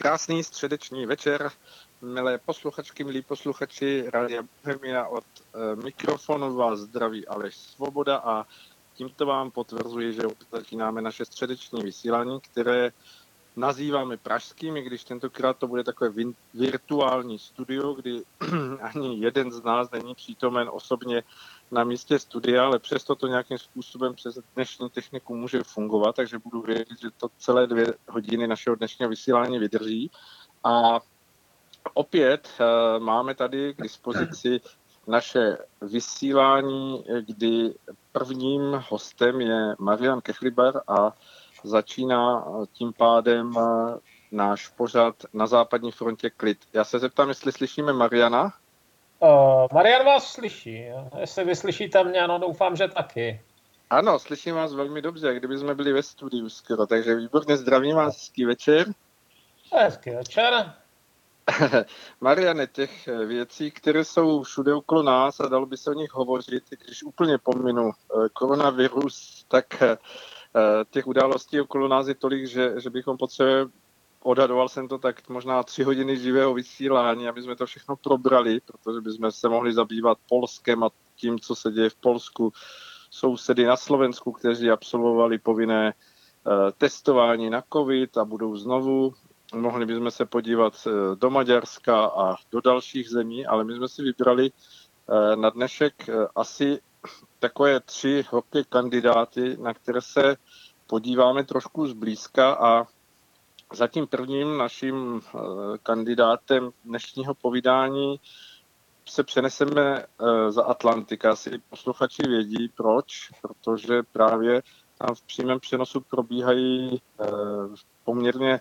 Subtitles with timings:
[0.00, 1.50] Krásný středeční večer,
[2.02, 5.06] milé posluchačky, milí posluchači Rádia Bohemia.
[5.06, 8.46] Od e, mikrofonu vás zdraví Aleš Svoboda a
[8.94, 12.92] tímto vám potvrzuji, že začínáme naše středeční vysílání, které
[13.56, 16.10] nazýváme pražskými, když tentokrát to bude takové
[16.54, 18.22] virtuální studio, kdy
[18.82, 21.22] ani jeden z nás není přítomen osobně
[21.70, 26.62] na místě studia, ale přesto to nějakým způsobem přes dnešní techniku může fungovat, takže budu
[26.62, 30.10] vědět, že to celé dvě hodiny našeho dnešního vysílání vydrží.
[30.64, 31.00] A
[31.94, 34.60] opět uh, máme tady k dispozici
[35.06, 37.74] naše vysílání, kdy
[38.12, 41.12] prvním hostem je Marian Kechliber a
[41.64, 43.98] začíná tím pádem eh,
[44.32, 46.58] náš pořad na západní frontě klid.
[46.72, 48.52] Já se zeptám, jestli slyšíme Mariana.
[49.22, 50.84] Uh, Marian vás slyší.
[51.20, 53.40] Jestli vy slyšíte mě, ano, doufám, že taky.
[53.90, 58.14] Ano, slyším vás velmi dobře, kdyby jsme byli ve studiu skoro, takže výborně zdravím vás,
[58.14, 58.86] hezký večer.
[59.72, 60.72] Hezký večer.
[62.20, 66.64] Mariane, těch věcí, které jsou všude okolo nás a dalo by se o nich hovořit,
[66.84, 69.96] když úplně pominu eh, koronavirus, tak eh,
[70.90, 73.70] těch událostí okolo nás je tolik, že, že bychom potřebovali
[74.22, 79.00] odhadoval jsem to tak možná tři hodiny živého vysílání, aby jsme to všechno probrali, protože
[79.00, 82.52] bychom se mohli zabývat Polskem a tím, co se děje v Polsku.
[83.10, 89.14] Sousedy na Slovensku, kteří absolvovali povinné eh, testování na COVID a budou znovu.
[89.54, 94.02] Mohli bychom se podívat eh, do Maďarska a do dalších zemí, ale my jsme si
[94.02, 96.80] vybrali eh, na dnešek asi
[97.38, 100.36] takové tři hokej kandidáty, na které se
[100.86, 102.86] podíváme trošku zblízka a
[103.72, 105.38] Zatím prvním naším eh,
[105.82, 108.20] kandidátem dnešního povídání
[109.08, 111.30] se přeneseme eh, za Atlantika.
[111.30, 114.62] Asi posluchači vědí proč, protože právě
[114.98, 117.26] tam v přímém přenosu probíhají eh,
[118.04, 118.60] poměrně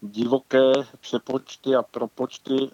[0.00, 2.70] divoké přepočty a propočty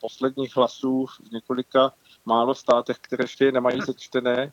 [0.00, 1.92] posledních hlasů v několika
[2.24, 4.52] málo státech, které ještě nemají sečtené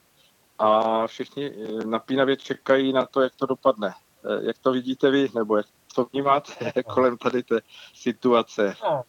[0.59, 1.51] a všichni
[1.85, 3.93] napínavě čekají na to, jak to dopadne.
[4.41, 7.59] Jak to vidíte vy, nebo jak co vnímáte kolem tady té
[7.93, 8.73] situace?
[8.83, 9.03] No.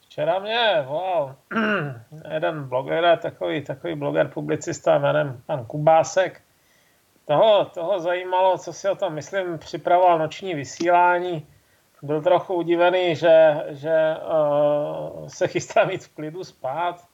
[0.00, 1.36] Včera mě volal
[2.34, 6.42] jeden bloger, takový, takový bloger, publicista jménem pan Kubásek.
[7.24, 11.46] Toho, toho zajímalo, co si o tom myslím, připravoval noční vysílání.
[12.02, 17.04] Byl trochu udivený, že, že uh, se chystá mít v klidu spát.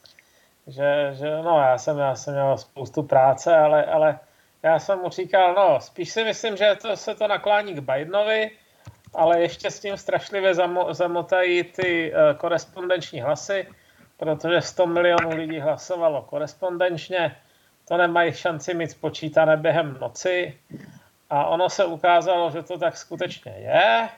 [0.66, 4.18] Že, že no, já jsem, já jsem měl spoustu práce, ale, ale
[4.64, 8.50] já jsem mu říkal, no, spíš si myslím, že to, se to naklání k Bidenovi,
[9.14, 13.68] ale ještě s tím strašlivě zamo, zamotají ty uh, korespondenční hlasy,
[14.16, 17.36] protože 100 milionů lidí hlasovalo korespondenčně,
[17.88, 20.58] to nemají šanci mít spočítané během noci.
[21.30, 24.08] A ono se ukázalo, že to tak skutečně je,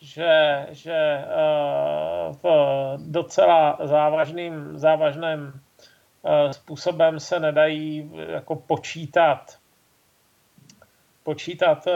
[0.00, 5.60] že, že uh, v docela závažným, závažném
[6.52, 9.58] způsobem se nedají eh, jako počítat
[11.22, 11.92] počítat eh,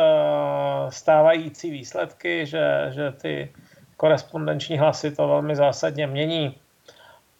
[0.91, 3.53] stávající výsledky, že, že ty
[3.97, 6.61] korespondenční hlasy to velmi zásadně mění.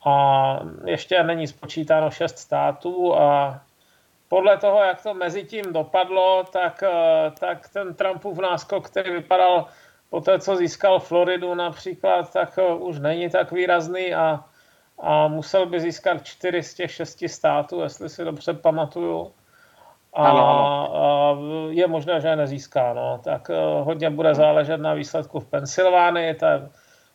[0.07, 3.61] A ještě není spočítáno šest států a
[4.29, 6.83] podle toho, jak to mezi tím dopadlo, tak,
[7.41, 9.67] tak ten Trumpův náskok, který vypadal
[10.11, 14.45] po té, co získal Floridu například, tak už není tak výrazný a
[14.99, 19.33] a musel by získat čtyři z těch šesti států, jestli si dobře pamatuju.
[20.13, 20.95] A, ano, ano.
[20.95, 21.37] a
[21.71, 22.93] je možné, že je nezíská.
[22.93, 23.21] No.
[23.25, 26.69] Tak uh, hodně bude záležet na výsledku v Pensylvánii, to je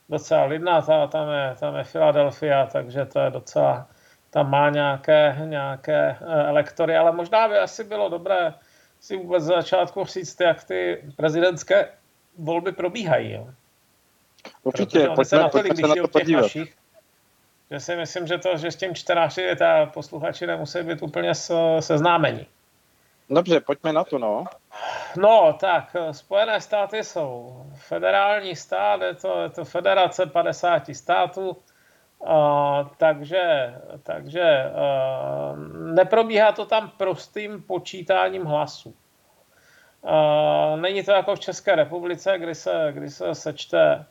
[0.09, 3.87] docela lidná, ta, tam, je, tam je Philadelphia, takže to je docela,
[4.29, 8.53] tam má nějaké, nějaké uh, elektory, ale možná by asi bylo dobré
[8.99, 11.89] si vůbec za začátku říct, jak ty prezidentské
[12.37, 13.31] volby probíhají.
[13.31, 13.47] Jo.
[14.63, 16.41] Určitě, pojďme, se na to, pojďme se na to podívat.
[16.41, 16.75] Našich,
[17.71, 21.31] že si myslím, že, to, že s tím čtenáři ta posluchači nemusí být úplně
[21.79, 22.47] seznámení.
[23.29, 24.45] Dobře, pojďme na to, no.
[25.17, 32.27] No, tak, Spojené státy jsou federální stát, je to, je to federace 50 států, uh,
[32.97, 33.73] takže,
[34.03, 35.59] takže uh,
[35.93, 38.95] neprobíhá to tam prostým počítáním hlasů.
[40.75, 44.05] Není to jako v České republice, kdy se, kdy se sečte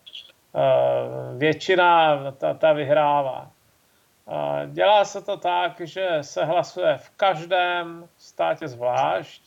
[1.37, 3.51] většina ta, ta vyhrává.
[4.29, 9.43] Eh, dělá se to tak, že se hlasuje v každém státě zvlášť.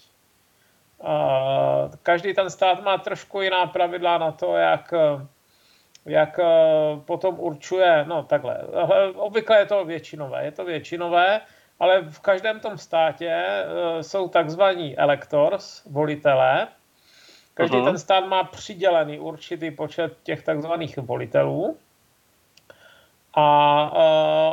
[1.03, 4.93] Eh, každý ten stát má trošku jiná pravidla na to, jak,
[6.05, 6.39] jak
[7.05, 8.57] potom určuje, no takhle,
[9.15, 11.41] obvykle je to většinové, je to většinové,
[11.79, 13.65] ale v každém tom státě
[14.01, 16.67] jsou takzvaní electors, volitelé,
[17.53, 17.85] Každý uh-huh.
[17.85, 21.77] ten stát má přidělený určitý počet těch takzvaných volitelů.
[23.33, 23.91] A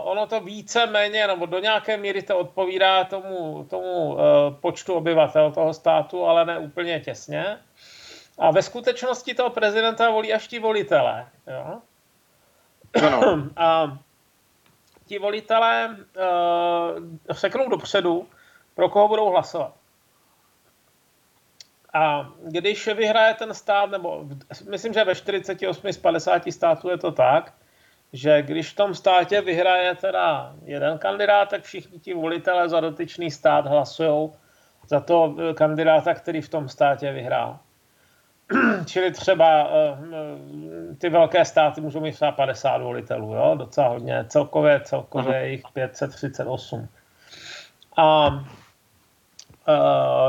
[0.03, 4.19] uh, ono to více méně, nebo do nějaké míry to odpovídá tomu, tomu uh,
[4.61, 7.59] počtu obyvatel toho státu, ale ne úplně těsně.
[8.39, 11.27] A ve skutečnosti toho prezidenta volí až ti volitelé.
[11.47, 11.79] Jo?
[13.07, 13.49] Ano.
[13.57, 13.99] A
[15.07, 18.27] ti volitelé uh, řeknou dopředu,
[18.75, 19.73] pro koho budou hlasovat.
[21.93, 24.25] A když vyhraje ten stát, nebo
[24.71, 27.55] myslím, že ve 48 z 50 států je to tak,
[28.13, 33.31] že když v tom státě vyhraje teda jeden kandidát, tak všichni ti volitelé za dotyčný
[33.31, 34.31] stát hlasují
[34.89, 37.59] za to kandidáta, který v tom státě vyhrál.
[38.87, 43.55] Čili třeba eh, ty velké státy můžou mít třeba 50 volitelů, jo?
[43.59, 44.25] docela hodně.
[44.29, 46.89] Celkově, celkově jich 538.
[47.97, 48.29] A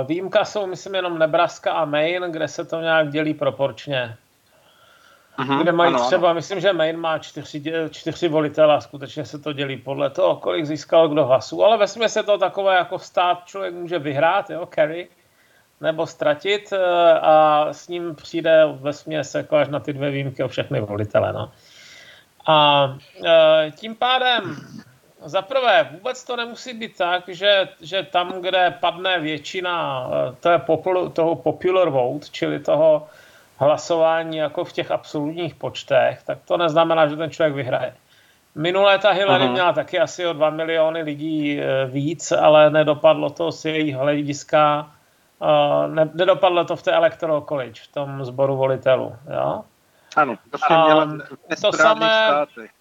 [0.04, 4.16] výjimka jsou, myslím, jenom Nebraska a Maine, kde se to nějak dělí proporčně.
[5.40, 6.36] Uh-huh, kde mají ano, třeba, ano.
[6.36, 10.66] myslím, že Maine má čtyři, čtyři volitele a skutečně se to dělí podle toho, kolik
[10.66, 11.64] získal kdo hlasů.
[11.64, 15.10] Ale ve se to takové jako stát člověk může vyhrát, jo, carry,
[15.82, 20.44] nebo ztratit eh, a s ním přijde ve směs jako až na ty dvě výjimky
[20.44, 21.34] o všechny volitele.
[21.34, 21.52] No.
[22.48, 24.56] A e, tím pádem
[25.26, 30.60] za prvé, vůbec to nemusí být tak, že, že tam, kde padne většina eh, toho
[30.60, 33.08] popular, toho popular vote, čili toho
[33.58, 37.96] hlasování jako v těch absolutních počtech, tak to neznamená, že ten člověk vyhraje.
[38.56, 39.52] Minulé ta Hillary uh-huh.
[39.52, 44.92] měla taky asi o 2 miliony lidí eh, víc, ale nedopadlo to z jejich hlediska,
[45.42, 49.16] eh, ne, nedopadlo to v té Electoral College, v tom sboru volitelů.
[49.34, 49.64] Jo?
[50.16, 51.08] Ano, prostě měla
[51.62, 52.72] to samé, státech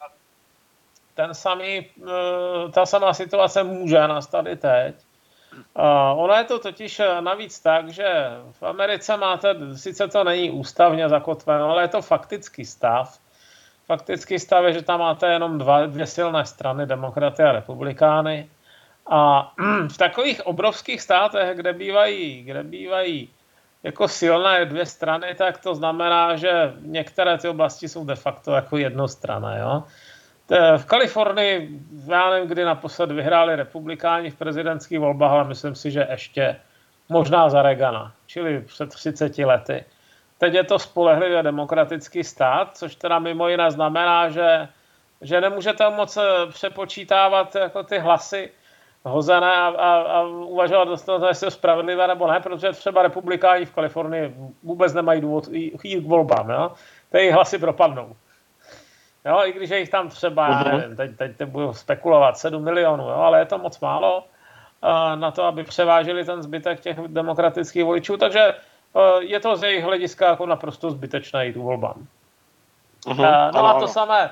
[1.19, 4.95] ten samý, eh, ta samá situace může nastat i teď.
[6.15, 8.07] Ono je to totiž eh, navíc tak, že
[8.53, 13.19] v Americe máte, sice to není ústavně zakotveno, ale je to faktický stav.
[13.87, 18.51] Faktický stav je, že tam máte jenom dva, dvě silné strany, demokraty a republikány.
[19.11, 19.53] A
[19.91, 23.29] v takových obrovských státech, kde bývají, kde bývají
[23.83, 28.77] jako silné dvě strany, tak to znamená, že některé ty oblasti jsou de facto jako
[28.77, 29.59] jednostranné.
[29.59, 29.83] Jo?
[30.77, 36.07] V Kalifornii, já nevím, kdy naposled vyhráli republikáni v prezidentských volbách, ale myslím si, že
[36.11, 36.57] ještě
[37.09, 39.85] možná za Regana, čili před 30 lety.
[40.39, 44.69] Teď je to spolehlivě demokratický stát, což teda mimo jiné znamená, že,
[45.21, 46.19] že nemůžete moc
[46.53, 48.51] přepočítávat jako ty hlasy
[49.05, 50.89] hozené a, a, a uvažovat
[51.29, 56.07] jestli je spravedlivé nebo ne, protože třeba republikáni v Kalifornii vůbec nemají důvod jít k
[56.07, 56.51] volbám.
[56.51, 56.73] Jo?
[57.13, 58.17] Ty hlasy propadnou.
[59.29, 60.77] Jo, i když je jich tam třeba, uh-huh.
[60.79, 65.21] nevím, teď, teď, teď budu spekulovat, 7 milionů, jo, ale je to moc málo uh,
[65.21, 68.55] na to, aby převážili ten zbytek těch demokratických voličů, takže
[68.93, 72.07] uh, je to z jejich hlediska jako naprosto zbytečné jít volbám.
[73.07, 73.49] Uh-huh.
[73.49, 74.31] Uh, no a to samé,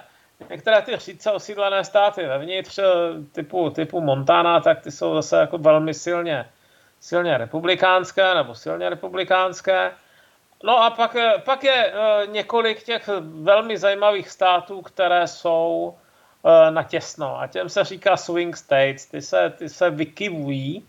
[0.50, 2.78] některé ty řídce osídlené státy vevnitř
[3.32, 6.48] typu, typu Montana, tak ty jsou zase jako velmi silně,
[7.00, 9.92] silně republikánské nebo silně republikánské.
[10.64, 15.94] No a pak, pak je eh, několik těch velmi zajímavých států, které jsou
[16.44, 17.40] eh, na těsno.
[17.40, 19.06] A těm se říká swing states.
[19.06, 20.88] Ty se, ty se vykivují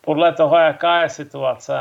[0.00, 1.78] podle toho, jaká je situace.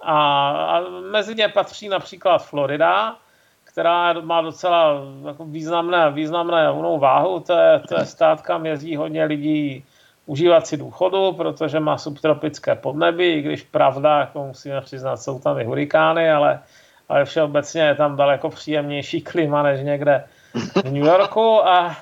[0.00, 0.80] A, a
[1.10, 3.16] mezi ně patří například Florida,
[3.64, 7.40] která má docela jako významné, významné váhu.
[7.40, 9.84] To je, to je stát, kam jezdí hodně lidí
[10.26, 15.60] užívat si důchodu, protože má subtropické podnebí, i když pravda, jako musíme přiznat, jsou tam
[15.60, 16.60] i hurikány, ale,
[17.08, 20.24] ale všeobecně je tam daleko příjemnější klima než někde
[20.54, 21.96] v New Yorku a,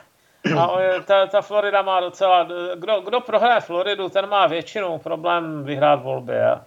[0.58, 0.70] a
[1.06, 6.42] ta, ta Florida má docela, kdo, kdo prohraje Floridu, ten má většinou problém vyhrát volby.
[6.42, 6.64] A,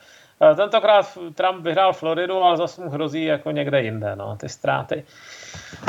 [0.55, 5.03] Tentokrát Trump vyhrál Floridu, ale zase mu hrozí jako někde jinde, no, ty ztráty.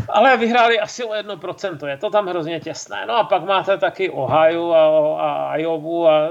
[0.09, 3.07] Ale vyhráli asi o 1%, je to tam hrozně těsné.
[3.07, 6.29] No a pak máte taky Ohio a, a Iowa a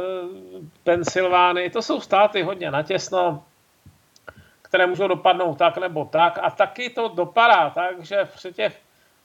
[0.83, 3.43] Pensylvánii, to jsou státy hodně natěsno,
[4.61, 6.39] které můžou dopadnout tak nebo tak.
[6.41, 8.79] A taky to dopadá tak, že při těch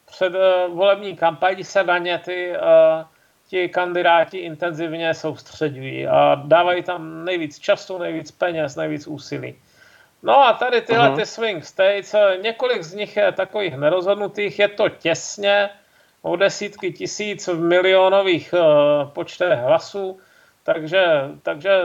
[0.07, 3.07] předvolební kampani se na ně ty uh,
[3.49, 9.55] ti kandidáti intenzivně soustředují a dávají tam nejvíc času, nejvíc peněz, nejvíc úsilí.
[10.23, 11.17] No a tady tyhle uh-huh.
[11.17, 15.71] ty swing states, několik z nich je takových nerozhodnutých, je to těsně
[16.23, 20.19] o desítky tisíc v milionových uh, počtech hlasů,
[20.63, 21.83] takže, takže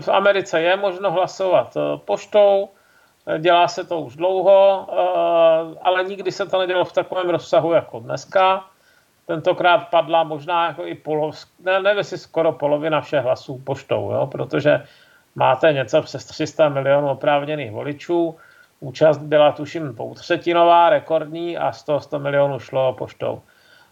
[0.00, 2.68] v Americe je možno hlasovat poštou,
[3.38, 8.00] dělá se to už dlouho, uh, ale nikdy se to nedělo v takovém rozsahu jako
[8.00, 8.64] dneska
[9.30, 14.26] tentokrát padla možná jako i polov, ne, nevím, jestli skoro polovina všech hlasů poštou, jo?
[14.26, 14.82] protože
[15.34, 18.36] máte něco přes 300 milionů oprávněných voličů,
[18.80, 23.42] účast byla tuším poutřetinová, rekordní a 100, 100 milionů šlo poštou.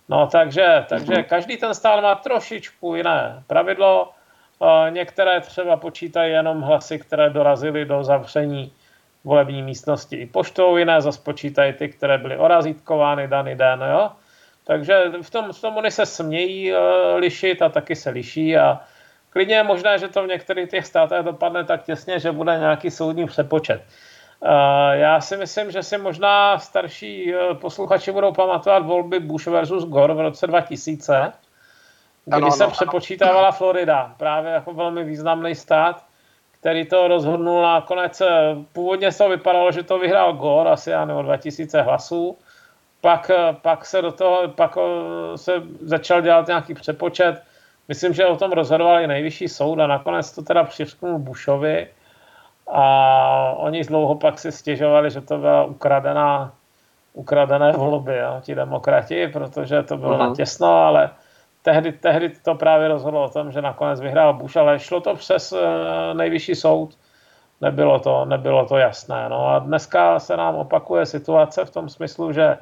[0.08, 1.24] No takže, takže mhm.
[1.24, 4.10] každý ten stát má trošičku jiné pravidlo.
[4.90, 8.72] Některé třeba počítají jenom hlasy, které dorazily do zavření
[9.24, 13.84] volební místnosti i poštou, jiné zase počítají ty, které byly orazítkovány daný den.
[13.90, 14.10] Jo?
[14.64, 16.78] Takže v tom, v tom oni se smějí uh,
[17.16, 18.80] lišit a taky se liší a
[19.38, 22.90] klidně je možné, že to v některých těch státech dopadne tak těsně, že bude nějaký
[22.90, 23.82] soudní přepočet.
[24.92, 30.14] Já si myslím, že si možná starší uh, posluchači budou pamatovat volby Bush versus Gore
[30.14, 31.32] v roce 2000,
[32.24, 36.04] kdy ano, se ano, přepočítávala Florida, právě jako velmi významný stát,
[36.50, 38.22] který to rozhodnul nakonec.
[38.72, 42.38] Původně se to vypadalo, že to vyhrál Gore, asi já nebo 2000 hlasů,
[43.00, 47.47] pak, eh, pak se do toho, pak eh, se začal dělat nějaký přepočet.
[47.88, 51.88] Myslím, že o tom rozhodoval i nejvyšší soud a nakonec to teda přišknul Bushovi
[52.66, 56.52] a oni dlouho pak si stěžovali, že to byla ukradená,
[57.12, 60.28] ukradené volby, jo, ti demokrati, protože to bylo uh-huh.
[60.28, 61.10] natěsno, ale
[61.62, 65.52] tehdy, tehdy to právě rozhodlo o tom, že nakonec vyhrál Bush, ale šlo to přes
[65.52, 65.58] uh,
[66.14, 66.98] nejvyšší soud.
[67.60, 69.28] Nebylo to, nebylo to jasné.
[69.28, 72.58] No a dneska se nám opakuje situace v tom smyslu, že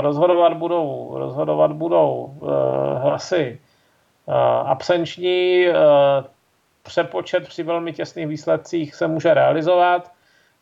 [0.00, 3.73] rozhodovat budou, rozhodovat budou eh, hlasy eh,
[4.64, 5.74] absenční, eh,
[6.82, 10.12] přepočet při velmi těsných výsledcích se může realizovat.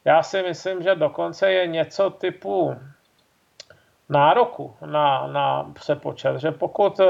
[0.05, 2.77] Já si myslím, že dokonce je něco typu
[4.09, 7.01] nároku na, na přepočet, že pokud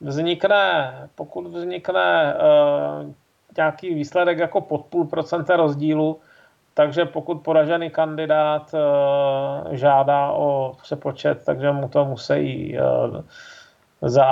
[0.00, 2.34] vznikne, pokud vznikne
[3.56, 6.20] nějaký výsledek jako pod půl procenta rozdílu,
[6.74, 8.74] takže pokud poražený kandidát
[9.70, 12.76] žádá o přepočet, takže mu to musí
[14.02, 14.26] za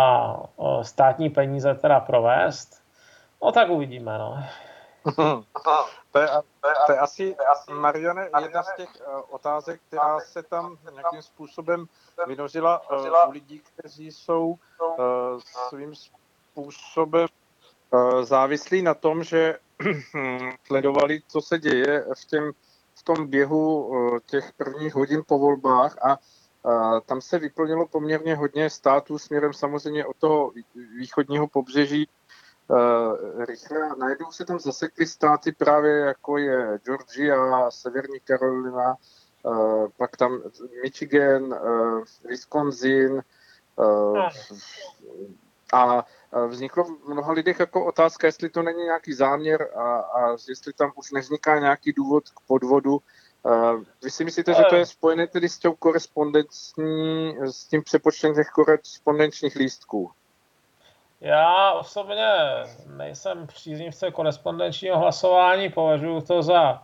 [0.82, 2.82] státní peníze teda provést.
[3.42, 4.44] No tak uvidíme, no.
[6.12, 6.28] to, je,
[6.86, 7.36] to je asi,
[7.72, 11.86] Mariane, jedna z těch uh, otázek, která se tam nějakým způsobem
[12.26, 17.26] vynořila uh, u lidí, kteří jsou uh, svým způsobem
[18.22, 19.58] závislí na tom, že
[20.66, 22.52] sledovali, co se děje v, těm,
[22.94, 23.90] v tom běhu
[24.26, 26.18] těch prvních hodin po volbách a
[27.06, 30.52] tam se vyplnilo poměrně hodně států směrem samozřejmě od toho
[30.98, 32.08] východního pobřeží
[32.68, 33.96] uh, rychle.
[33.98, 38.94] Najednou se tam zasekly státy právě jako je Georgia, Severní Karolina,
[39.42, 40.42] uh, pak tam
[40.82, 43.22] Michigan, uh, Wisconsin,
[45.72, 46.04] a
[46.46, 50.92] vzniklo v mnoha lidech jako otázka, jestli to není nějaký záměr a, a jestli tam
[50.96, 52.98] už nevzniká nějaký důvod k podvodu.
[54.04, 58.48] Vy si myslíte, že to je spojené tedy s tou korespondenční, s tím přepočtem těch
[58.48, 60.10] korespondenčních lístků?
[61.20, 62.28] Já osobně
[62.86, 66.82] nejsem příznivce korespondenčního hlasování, považuji to za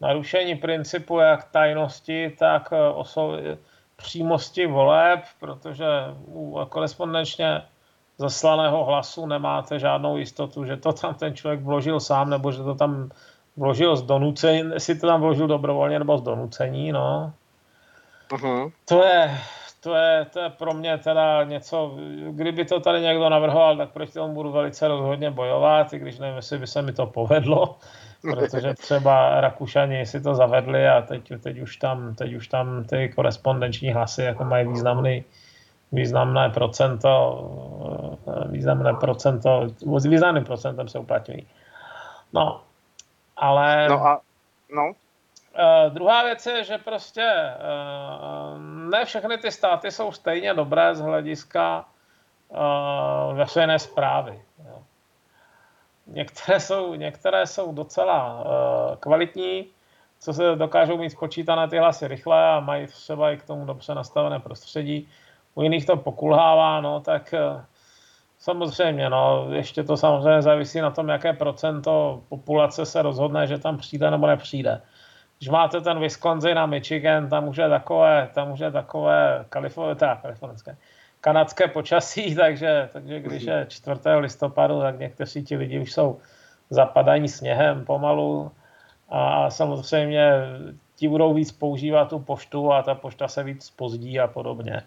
[0.00, 3.58] narušení principu jak tajnosti, tak oso-
[3.96, 5.86] přímosti voleb, protože
[6.68, 7.62] korespondenčně
[8.18, 12.74] zaslaného hlasu nemáte žádnou jistotu, že to tam ten člověk vložil sám, nebo že to
[12.74, 13.10] tam
[13.56, 17.32] vložil z donucení, jestli to tam vložil dobrovolně nebo z donucení, no.
[18.30, 18.72] Uh-huh.
[18.84, 19.38] To je,
[19.80, 21.96] to je, to je pro mě teda něco,
[22.30, 26.36] kdyby to tady někdo navrhoval, tak proti tomu budu velice rozhodně bojovat, i když nevím,
[26.36, 27.76] jestli by se mi to povedlo,
[28.22, 33.08] protože třeba Rakušani si to zavedli a teď, teď, už tam, teď už tam ty
[33.08, 35.24] korespondenční hlasy jako mají významný,
[35.92, 37.12] významné procento,
[38.28, 39.68] eh, významné procento,
[40.08, 41.46] významným procentem se uplatňují.
[42.32, 42.60] No,
[43.42, 43.88] ale...
[43.88, 44.20] No a,
[44.74, 44.86] no.
[44.88, 51.00] Uh, druhá věc je, že prostě uh, ne všechny ty státy jsou stejně dobré z
[51.00, 51.84] hlediska
[52.48, 54.42] uh, veřejné zprávy.
[54.68, 54.82] Jo.
[56.06, 59.66] Některé, jsou, některé jsou docela uh, kvalitní,
[60.20, 63.94] co se dokážou mít spočítané ty hlasy rychle a mají třeba i k tomu dobře
[63.94, 65.08] nastavené prostředí
[65.54, 67.64] u jiných to pokulhává, no tak eh,
[68.42, 73.78] samozřejmě, no, ještě to samozřejmě závisí na tom, jaké procento populace se rozhodne, že tam
[73.78, 74.82] přijde nebo nepřijde.
[75.38, 80.76] Když máte ten Wisconsin a Michigan, tam už je takové, už je takové kalifornické, kalifornické,
[81.20, 84.00] kanadské počasí, takže, takže když je 4.
[84.18, 86.18] listopadu, tak někteří ti lidi už jsou
[86.70, 88.50] zapadaní sněhem pomalu
[89.08, 90.32] a samozřejmě
[90.96, 94.82] ti budou víc používat tu poštu a ta pošta se víc pozdí a podobně.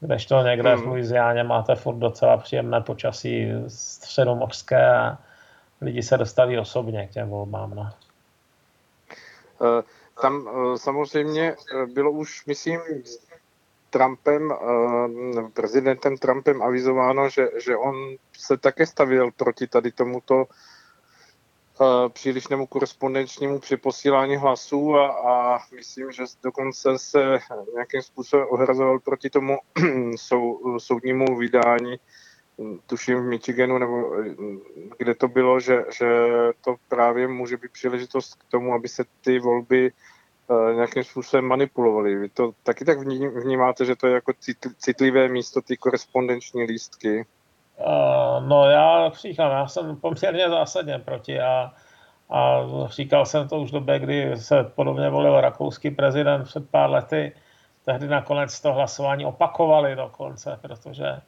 [0.00, 0.82] Kdežto někde hmm.
[0.82, 5.18] v Louisianě máte furt docela příjemné počasí středomořské a
[5.80, 7.74] lidi se dostaví osobně k těm volbám.
[7.74, 7.90] No.
[9.62, 9.82] Eh,
[10.22, 12.80] tam eh, samozřejmě eh, bylo už, myslím,
[13.90, 14.54] Trumpem,
[15.54, 20.44] prezidentem Trumpem avizováno, že, že on se také stavil proti tady tomuto
[22.08, 27.38] přílišnému korespondenčnímu přeposílání hlasů a, a myslím, že dokonce se
[27.74, 29.58] nějakým způsobem ohrazoval proti tomu
[30.16, 31.96] sou, soudnímu vydání,
[32.86, 34.16] tuším v Michiganu, nebo
[34.98, 36.06] kde to bylo, že, že
[36.60, 39.92] to právě může být příležitost k tomu, aby se ty volby
[40.48, 42.16] uh, nějakým způsobem manipulovaly.
[42.16, 42.98] Vy to taky tak
[43.44, 44.32] vnímáte, že to je jako
[44.78, 47.26] citlivé místo, ty korespondenční lístky?
[47.78, 51.72] Uh, no já říkám, já jsem poměrně zásadně proti a,
[52.30, 56.90] a říkal jsem to už v době, kdy se podobně volil rakouský prezident před pár
[56.90, 57.32] lety.
[57.84, 61.20] Tehdy nakonec to hlasování opakovali dokonce, protože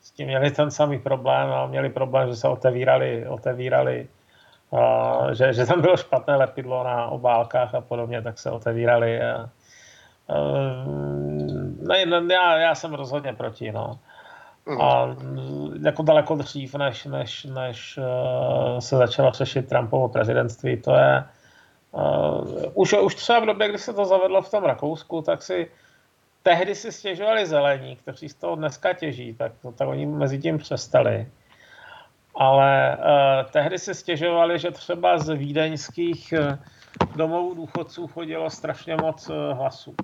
[0.00, 4.08] s tím měli ten samý problém a měli problém, že se otevírali, otevírali
[4.70, 9.22] uh, že, že tam bylo špatné lepidlo na obálkách a podobně, tak se otevírali.
[9.22, 9.48] A,
[10.28, 13.98] uh, ne, já, já jsem rozhodně proti, no.
[14.66, 14.80] Mhm.
[14.80, 15.16] A
[15.84, 21.24] jako daleko dřív, než, než, než uh, se začalo řešit Trumpovo prezidentství, to je
[21.92, 25.70] uh, už, už třeba v době, kdy se to zavedlo v tom Rakousku, tak si
[26.42, 30.58] tehdy si stěžovali zelení, kteří z toho dneska těží, tak, to, tak oni mezi tím
[30.58, 31.28] přestali.
[32.36, 36.34] Ale uh, tehdy si stěžovali, že třeba z vídeňských
[37.16, 39.94] domovů důchodců chodilo strašně moc hlasů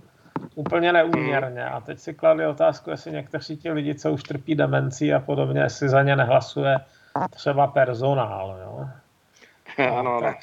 [0.55, 1.65] úplně neúměrně.
[1.65, 5.61] A teď si kladli otázku, jestli někteří ti lidi, co už trpí demencí a podobně,
[5.61, 6.79] jestli za ně nehlasuje
[7.31, 8.59] třeba personál.
[8.63, 8.89] Jo?
[9.99, 10.35] Ano, ano.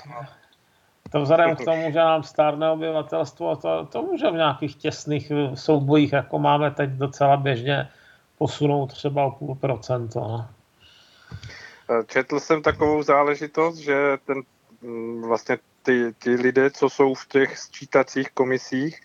[1.12, 6.14] To vzhledem k tomu, že nám stárne obyvatelstvo, to, to může v nějakých těsných soubojích,
[6.14, 7.90] jako máme teď docela běžně,
[8.38, 10.20] posunout třeba o půl procento.
[10.20, 10.48] No.
[12.08, 14.42] Četl jsem takovou záležitost, že ten
[14.82, 19.02] mm, vlastně ty, ty lidé, co jsou v těch sčítacích komisích,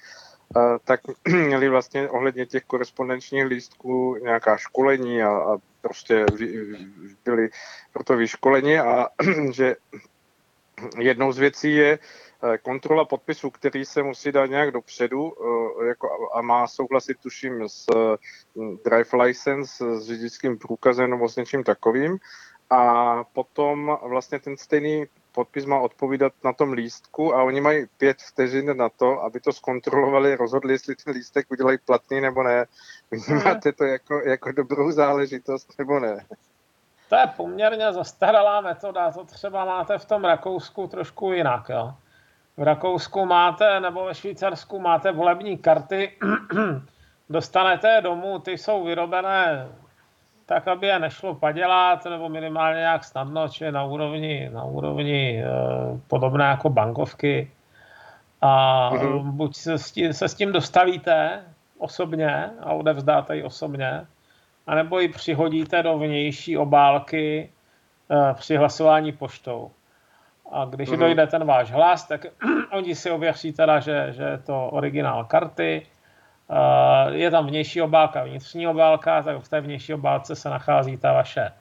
[0.84, 6.26] tak měli vlastně ohledně těch korespondenčních lístků nějaká školení a, a prostě
[7.24, 7.48] byli
[7.92, 9.06] proto vyškoleni a
[9.52, 9.76] že
[10.98, 16.28] jednou z věcí je eh, kontrola podpisu, který se musí dát nějak dopředu eh, jako,
[16.34, 17.86] a má souhlasit, tuším, s
[18.56, 22.18] hm, drive license, s řidičským průkazem nebo s něčím takovým.
[22.70, 28.16] A potom vlastně ten stejný podpis má odpovídat na tom lístku a oni mají pět
[28.22, 32.64] vteřin na to, aby to zkontrolovali, rozhodli, jestli ten lístek udělají platný nebo ne.
[33.10, 36.26] Vnímáte to jako, jako dobrou záležitost nebo ne?
[37.08, 41.68] To je poměrně zastaralá metoda, to třeba máte v tom Rakousku trošku jinak.
[41.68, 41.94] Jo.
[42.56, 46.18] V Rakousku máte, nebo ve Švýcarsku máte volební karty,
[47.30, 49.68] dostanete je domů, ty jsou vyrobené
[50.46, 55.46] tak, aby je nešlo padělat, nebo minimálně nějak snadno, či na úrovni, na úrovni e,
[56.06, 57.50] podobné jako bankovky.
[58.40, 59.30] A mm-hmm.
[59.30, 61.42] buď se s, tím, se s tím dostavíte
[61.78, 64.06] osobně a odevzdáte ji osobně,
[64.66, 67.50] anebo ji přihodíte do vnější obálky
[68.10, 69.70] e, při hlasování poštou.
[70.50, 70.98] A když mm-hmm.
[70.98, 72.26] dojde ten váš hlas, tak
[72.72, 75.86] oni si ověří teda, že, že je to originál karty,
[77.12, 81.52] je tam vnější obálka, vnitřní obálka, tak v té vnější obálce se nachází ta vaše,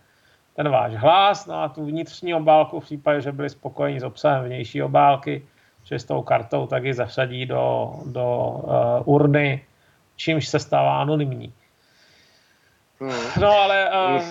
[0.55, 4.43] ten váš hlas, no a tu vnitřní obálku v případě, že byli spokojení s obsahem
[4.43, 5.45] vnější obálky,
[5.83, 8.47] že s tou kartou, tak ji zařadí do, do
[9.05, 9.65] uh, urny,
[10.15, 11.53] čímž se stává anonymní.
[12.99, 13.41] Hmm.
[13.41, 14.23] No ale uh,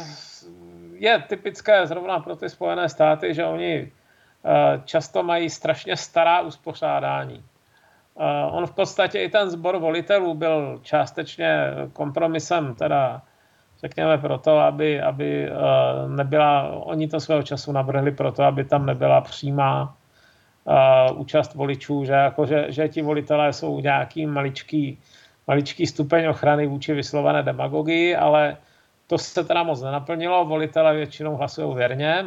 [0.94, 7.44] je typické zrovna pro ty Spojené státy, že oni uh, často mají strašně stará uspořádání.
[8.50, 13.22] On v podstatě i ten sbor volitelů byl částečně kompromisem, teda
[13.80, 15.52] řekněme proto, aby, aby eh,
[16.09, 19.96] nebyla, oni to svého času navrhli proto, aby tam nebyla přímá
[20.64, 24.98] uh, účast voličů, že, jako, že, že ti volitelé jsou nějaký maličký,
[25.46, 28.56] maličký stupeň ochrany vůči vyslovené demagogii, ale
[29.06, 32.24] to se teda moc nenaplnilo, volitelé většinou hlasují věrně.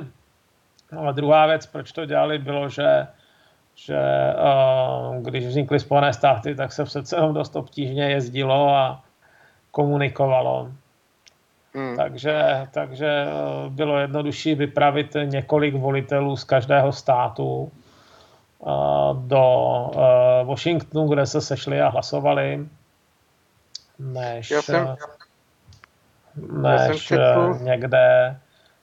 [0.91, 3.08] No a druhá věc, proč to dělali, bylo, že
[3.75, 3.99] že
[4.36, 9.01] uh, když vznikly Spojené státy, tak se přece jenom dost obtížně jezdilo a
[9.71, 10.71] komunikovalo.
[11.73, 11.97] Hmm.
[11.97, 17.71] Takže, takže uh, bylo jednodušší vypravit několik volitelů z každého státu
[18.59, 18.71] uh,
[19.27, 19.43] do
[20.43, 22.67] Washingtonu, kde se sešli a hlasovali,
[23.99, 24.95] než, já jsem,
[26.51, 28.38] než já jsem někde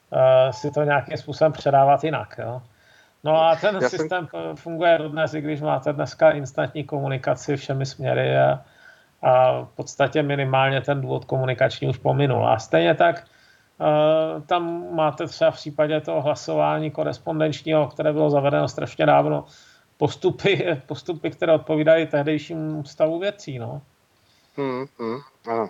[0.09, 2.39] uh, si to nějakým způsobem předávat jinak.
[2.43, 2.61] Jo?
[3.23, 4.55] No a ten Já systém jsem...
[4.55, 8.61] funguje dodnes, i když máte dneska instantní komunikaci všemi směry a,
[9.21, 12.47] a v podstatě minimálně ten důvod komunikační už pominul.
[12.47, 13.27] A stejně tak
[13.77, 19.45] uh, tam máte třeba v případě toho hlasování korespondenčního, které bylo zavedeno strašně dávno,
[19.97, 23.59] postupy, postupy které odpovídají tehdejšímu stavu věcí.
[23.59, 23.81] No.
[24.57, 25.69] Hmm, hmm, ano.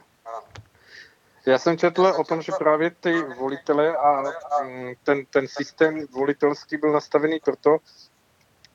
[1.45, 4.23] Já jsem četl o tom, že právě ty volitele a
[4.63, 7.77] mm, ten, ten systém volitelský byl nastavený proto,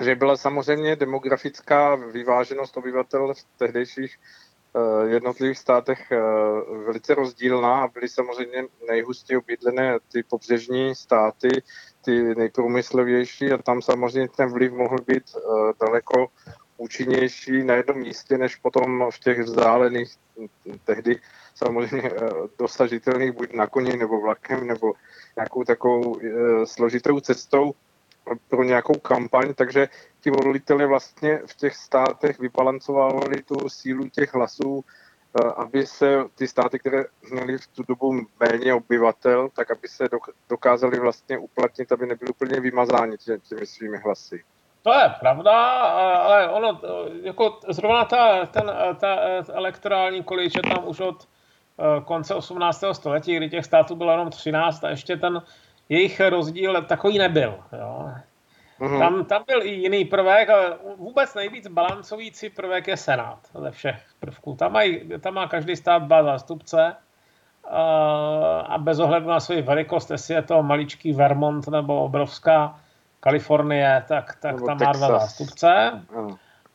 [0.00, 6.18] že byla samozřejmě demografická vyváženost obyvatel v tehdejších eh, jednotlivých státech eh,
[6.86, 11.48] velice rozdílná a byly samozřejmě nejhustěji obydlené ty pobřežní státy,
[12.04, 15.40] ty nejprůmyslovější a tam samozřejmě ten vliv mohl být eh,
[15.80, 16.26] daleko
[16.76, 20.14] účinnější na jednom místě, než potom v těch vzdálených,
[20.84, 21.20] tehdy
[21.56, 22.10] samozřejmě
[22.58, 24.92] dosažitelných buď na koni nebo vlakem nebo
[25.36, 26.20] nějakou takovou
[26.64, 27.74] složitou cestou
[28.48, 29.88] pro nějakou kampaň, takže
[30.20, 36.48] ti volitelé vlastně v těch státech vybalancovali tu sílu těch hlasů, eh, aby se ty
[36.48, 40.08] státy, které měly v tu dobu méně obyvatel, tak aby se
[40.48, 44.44] dokázali vlastně uplatnit, aby nebyly úplně vymazáni těmi svými hlasy.
[44.82, 45.52] To je pravda,
[46.22, 46.80] ale ono,
[47.22, 49.16] jako zrovna ta, ten, ta
[49.52, 51.35] elektorální količ je tam už od eh,
[52.04, 52.84] konce 18.
[52.92, 55.42] století, kdy těch států bylo jenom 13 a ještě ten
[55.88, 57.58] jejich rozdíl takový nebyl.
[57.72, 58.10] Jo.
[58.80, 58.98] Mm-hmm.
[58.98, 64.02] Tam, tam byl i jiný prvek, ale vůbec nejvíc balancující prvek je Senát ze všech
[64.20, 64.54] prvků.
[64.54, 66.96] Tam, mají, tam má každý stát dva zástupce
[68.66, 72.80] a bez ohledu na svou velikost, jestli je to maličký Vermont nebo obrovská
[73.20, 76.02] Kalifornie, tak, tak tam má dva zástupce.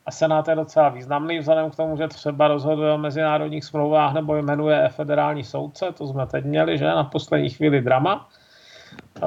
[0.06, 4.36] A Senát je docela významný vzhledem k tomu, že třeba rozhoduje o mezinárodních smlouvách nebo
[4.36, 8.28] jmenuje federální soudce, to jsme teď měli, že na poslední chvíli drama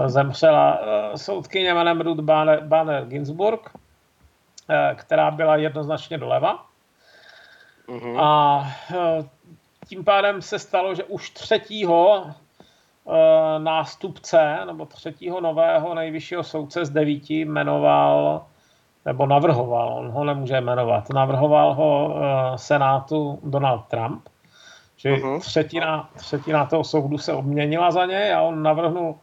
[0.06, 2.20] zemřela eh, soudkyně jménem Ruth
[2.62, 3.70] Banner Ginsburg,
[4.96, 6.66] která byla jednoznačně doleva.
[7.88, 8.20] Mm-hmm.
[8.22, 8.68] A
[9.88, 12.26] tím pádem se stalo, že už třetího
[13.58, 18.46] nástupce nebo třetího nového nejvyššího soudce z devíti jmenoval
[19.06, 22.16] nebo navrhoval, on ho nemůže jmenovat, navrhoval ho
[22.56, 24.30] Senátu Donald Trump.
[24.98, 25.40] Čili uh-huh.
[25.40, 29.16] třetina, třetina toho soudu se obměnila za něj a on navrhnul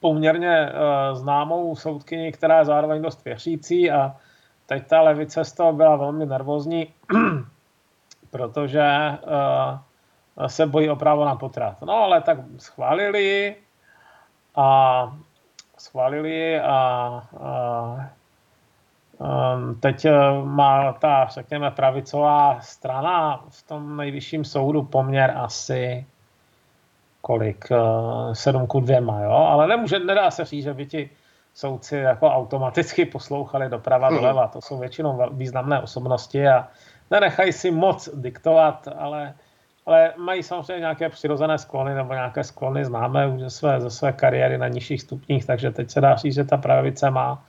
[0.00, 4.16] poměrně uh, známou soudkyni, která je zároveň dost věřící a
[4.66, 6.94] teď ta levice z toho byla velmi nervózní,
[8.30, 8.82] protože
[9.22, 11.82] uh, se bojí o právo na potrat.
[11.82, 13.56] No ale tak schválili
[14.56, 15.16] a
[15.78, 16.74] schválili a,
[17.40, 18.10] a
[19.80, 20.06] teď
[20.44, 26.06] má ta, řekněme, pravicová strana v tom nejvyšším soudu poměr asi
[27.22, 31.10] kolik, eh, sedm ku dvěma, jo, ale nemůže, nedá se říct, že by ti
[31.54, 34.16] soudci jako automaticky poslouchali doprava hmm.
[34.16, 36.68] doleva, to jsou většinou významné osobnosti a
[37.10, 39.34] nenechají si moc diktovat, ale,
[39.86, 44.12] ale mají samozřejmě nějaké přirozené sklony nebo nějaké sklony známé už ze své, ze své
[44.12, 47.44] kariéry na nižších stupních, takže teď se dá říct, že ta pravice má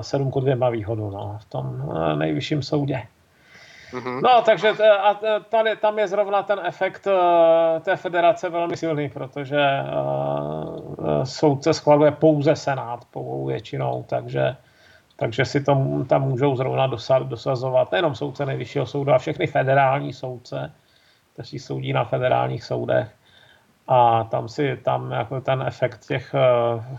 [0.00, 3.02] 7 ku 2 výhodu no, v tom uh, nejvyšším soudě.
[3.92, 4.20] Mm-hmm.
[4.22, 5.14] No, takže t- a
[5.48, 12.10] tady, tam je zrovna ten efekt uh, té federace velmi silný, protože uh, soudce schvaluje
[12.10, 14.56] pouze Senát povou většinou, takže,
[15.16, 20.12] takže si to tam můžou zrovna dosa, dosazovat nejenom soudce nejvyššího soudu, a všechny federální
[20.12, 20.72] soudce,
[21.32, 23.08] kteří soudí na federálních soudech.
[23.88, 26.98] A tam si tam jako ten efekt těch uh,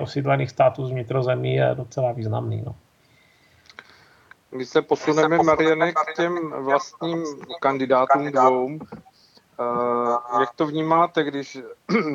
[0.00, 2.62] osídlených států z vnitrozemí je docela významný.
[2.66, 2.74] No.
[4.50, 7.24] Když se posuneme, Mariane, k těm vlastním
[7.60, 8.80] kandidátům dvou, uh,
[10.40, 11.58] jak to vnímáte, když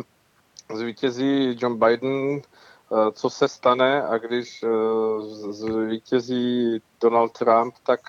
[0.74, 2.42] zvítězí John Biden,
[2.90, 8.02] uh, co se stane a když uh, zvítězí Donald Trump, tak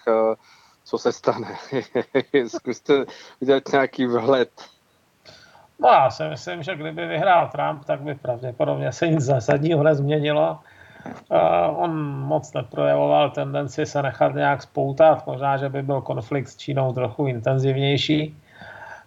[0.84, 1.58] co se stane?
[2.46, 3.06] Zkuste
[3.40, 4.50] udělat nějaký vhled.
[5.78, 10.58] No já si myslím, že kdyby vyhrál Trump, tak by pravděpodobně se nic zásadního nezměnilo.
[11.30, 16.56] Uh, on moc neprojevoval tendenci se nechat nějak spoutat, možná, že by byl konflikt s
[16.56, 18.36] Čínou trochu intenzivnější.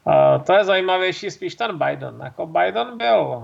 [0.03, 2.21] Uh, to je zajímavější spíš ten Biden.
[2.23, 3.43] Jako Biden byl uh,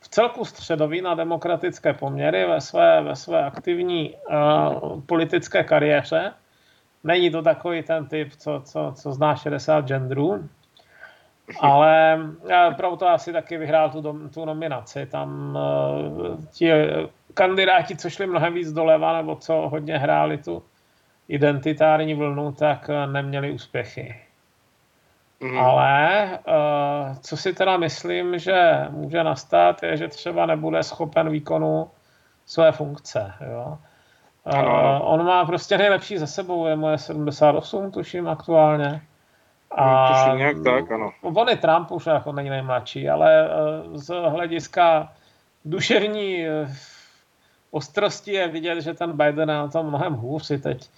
[0.00, 6.32] v celku středový na demokratické poměry ve své, ve své aktivní uh, politické kariéře.
[7.04, 10.48] Není to takový ten typ, co, co, co zná 60 genderů,
[11.60, 12.18] ale
[12.76, 15.06] proto asi taky vyhrál tu, tu nominaci.
[15.06, 16.70] Tam uh, ti
[17.34, 20.62] kandidáti, co šli mnohem víc doleva, nebo co hodně hráli tu
[21.28, 24.14] identitární vlnu, tak uh, neměli úspěchy.
[25.40, 25.58] Mm.
[25.58, 26.28] Ale
[27.20, 31.90] co si teda myslím, že může nastat, je, že třeba nebude schopen výkonu
[32.46, 33.32] své funkce.
[33.50, 33.78] Jo?
[34.44, 39.02] Uh, on má prostě nejlepší za sebou, je moje 78, tuším aktuálně.
[39.74, 41.10] A to nějak tak, ano.
[41.22, 43.48] On je Trump už jako není nejmladší, ale eh,
[43.98, 45.12] z hlediska
[45.64, 46.68] duševní eh,
[47.70, 50.88] ostrosti je vidět, že ten Biden je na tom mnohem hůř si teď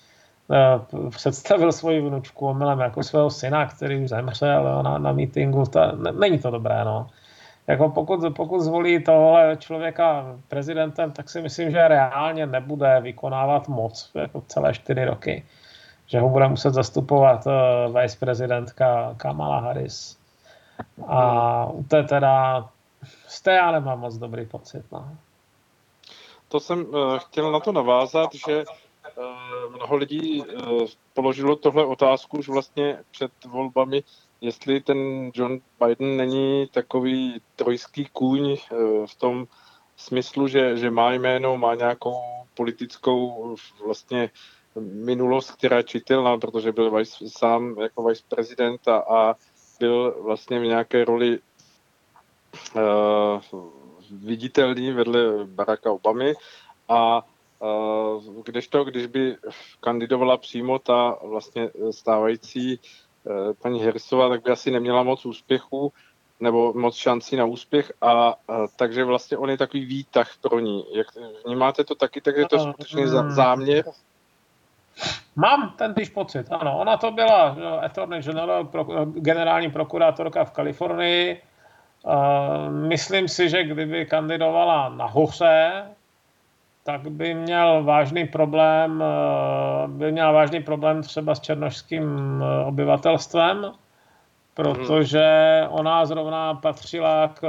[1.11, 5.65] představil svoji vnučku omylem jako svého syna, který už zemřel na, na meetingu.
[5.65, 7.07] Ta, ne, není to dobré, no.
[7.67, 14.11] Jako pokud, pokud zvolí tohle člověka prezidentem, tak si myslím, že reálně nebude vykonávat moc
[14.15, 15.45] jako celé čtyři roky.
[16.07, 20.19] Že ho bude muset zastupovat uh, viceprezidentka Kamala Harris.
[21.09, 22.69] A to je teda,
[23.27, 24.85] z té já nemám moc dobrý pocit.
[24.93, 25.17] No.
[26.49, 32.39] To jsem uh, chtěl na to navázat, že uh, mnoho lidí uh, položilo tohle otázku
[32.39, 34.03] už vlastně před volbami,
[34.41, 38.57] jestli ten John Biden není takový trojský kůň
[39.07, 39.47] v tom
[39.97, 42.17] smyslu, že, že má jméno, má nějakou
[42.55, 44.31] politickou vlastně
[44.81, 49.35] minulost, která je čitelná, protože byl vice, sám jako vice prezident a, a
[49.81, 51.39] byl vlastně v nějaké roli
[52.75, 53.41] uh,
[54.11, 56.35] viditelný vedle Baracka Obamy
[56.89, 57.23] a
[57.59, 59.37] uh, kdežto, když by
[59.81, 62.81] kandidovala přímo ta vlastně stávající
[63.25, 65.93] uh, paní Harrisová, tak by asi neměla moc úspěchu
[66.41, 68.35] nebo moc šancí na úspěch a, a
[68.77, 70.85] takže vlastně on je takový výtah pro ní.
[70.95, 71.07] Jak
[71.47, 73.85] vnímáte to taky, tak je to skutečně záměr?
[75.37, 76.79] Mám ten týž pocit, ano.
[76.79, 81.43] Ona to byla attorney general, pro, generální prokurátorka v Kalifornii.
[82.71, 85.87] Myslím si, že kdyby kandidovala na hoře,
[86.87, 93.73] tak by měl vážný problém, uh, by měl vážný problém třeba s černožským uh, obyvatelstvem,
[94.55, 95.27] protože
[95.69, 97.43] ona zrovna patřila k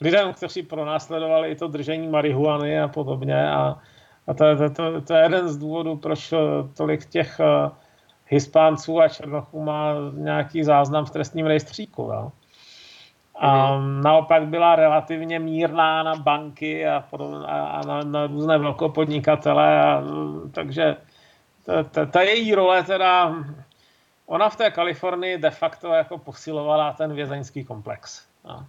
[0.00, 3.78] lidem, kteří pronásledovali i to držení marihuany a podobně a
[4.26, 6.36] a to, to, to, to je jeden z důvodů, proč eh,
[6.76, 7.70] tolik těch eh,
[8.26, 12.02] Hispánců a Černochů má nějaký záznam v trestním rejstříku.
[12.02, 12.32] Jo?
[13.34, 14.02] A mm.
[14.02, 17.04] naopak byla relativně mírná na banky a,
[17.46, 19.82] a na, na různé velkopodnikatele.
[19.82, 20.02] A,
[20.52, 20.96] takže
[21.66, 23.34] ta, ta, ta její role teda,
[24.26, 28.26] ona v té Kalifornii de facto jako posilovala ten vězeňský komplex.
[28.44, 28.62] Jo?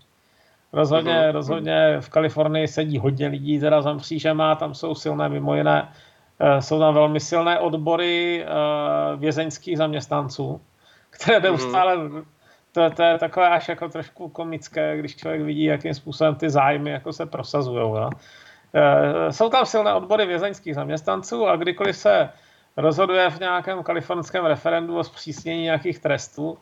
[0.74, 1.32] Rozhodně, mm-hmm.
[1.32, 5.90] rozhodně v Kalifornii sedí hodně lidí teda za mřížema, tam jsou silné mimo jiné,
[6.40, 8.48] eh, jsou tam velmi silné odbory eh,
[9.18, 10.62] vězeňských zaměstnanců,
[11.10, 11.44] které mhm.
[11.44, 12.24] neustále, mm-hmm.
[12.72, 16.92] to, to je takové až jako trošku komické, když člověk vidí, jakým způsobem ty zájmy
[16.92, 17.94] jako se prosazují.
[18.74, 22.30] Eh, jsou tam silné odbory vězeňských zaměstnanců a kdykoliv se
[22.78, 26.58] rozhoduje v nějakém kalifornském referendu o zpřísnění nějakých trestů,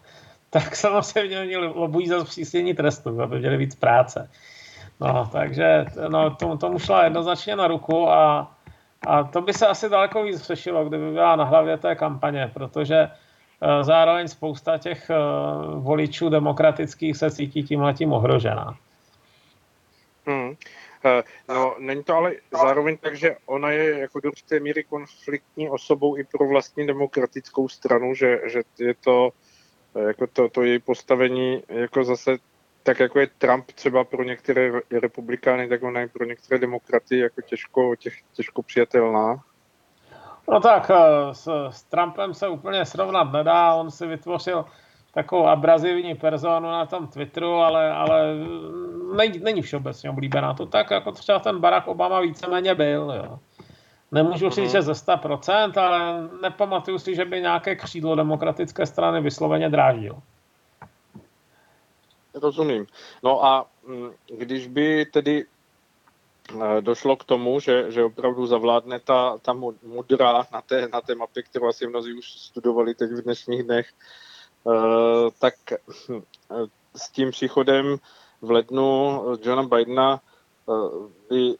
[0.53, 4.29] tak samozřejmě oni lobují za zpřísnění trestu, aby měli víc práce.
[4.99, 8.51] No, takže no, tomu, tomu šla jednoznačně na ruku a,
[9.07, 13.07] a to by se asi daleko víc řešilo, kdyby byla na hlavě té kampaně, protože
[13.07, 18.77] uh, zároveň spousta těch uh, voličů demokratických se cítí tímhletím ohrožená.
[20.27, 20.55] Hmm.
[21.49, 26.17] No, není to ale zároveň tak, že ona je jako do určité míry konfliktní osobou
[26.17, 29.29] i pro vlastní demokratickou stranu, že, že je to
[29.99, 32.37] jako to, to její postavení jako zase
[32.83, 37.41] tak jako je Trump třeba pro některé republikány, tak ona je pro některé demokraty jako
[37.41, 39.43] těžko, těž, těžko přijatelná.
[40.51, 44.65] No tak eh, s, s Trumpem se úplně srovnat nedá, on si vytvořil
[45.13, 48.35] takovou abrazivní personu na tom Twitteru, ale, ale
[49.15, 50.53] není, není všeobecně oblíbená.
[50.53, 53.13] To tak jako třeba ten Barack Obama víceméně byl.
[53.15, 53.39] Jo.
[54.11, 54.71] Nemůžu říct, mhm.
[54.71, 60.19] že ze 100%, ale nepamatuju si, že by nějaké křídlo demokratické strany vysloveně dráždil.
[62.33, 62.87] Rozumím.
[63.23, 69.37] No a mm, když by tedy eh, došlo k tomu, že, že opravdu zavládne ta,
[69.37, 73.63] ta mudra na té, na té mapě, kterou asi mnozí už studovali teď v dnešních
[73.63, 73.89] dnech,
[74.67, 75.53] eh, tak
[76.09, 76.21] hm,
[76.95, 77.97] s tím příchodem
[78.41, 80.73] v lednu Johna Bidena eh,
[81.29, 81.55] by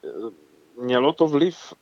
[0.76, 1.72] mělo to vliv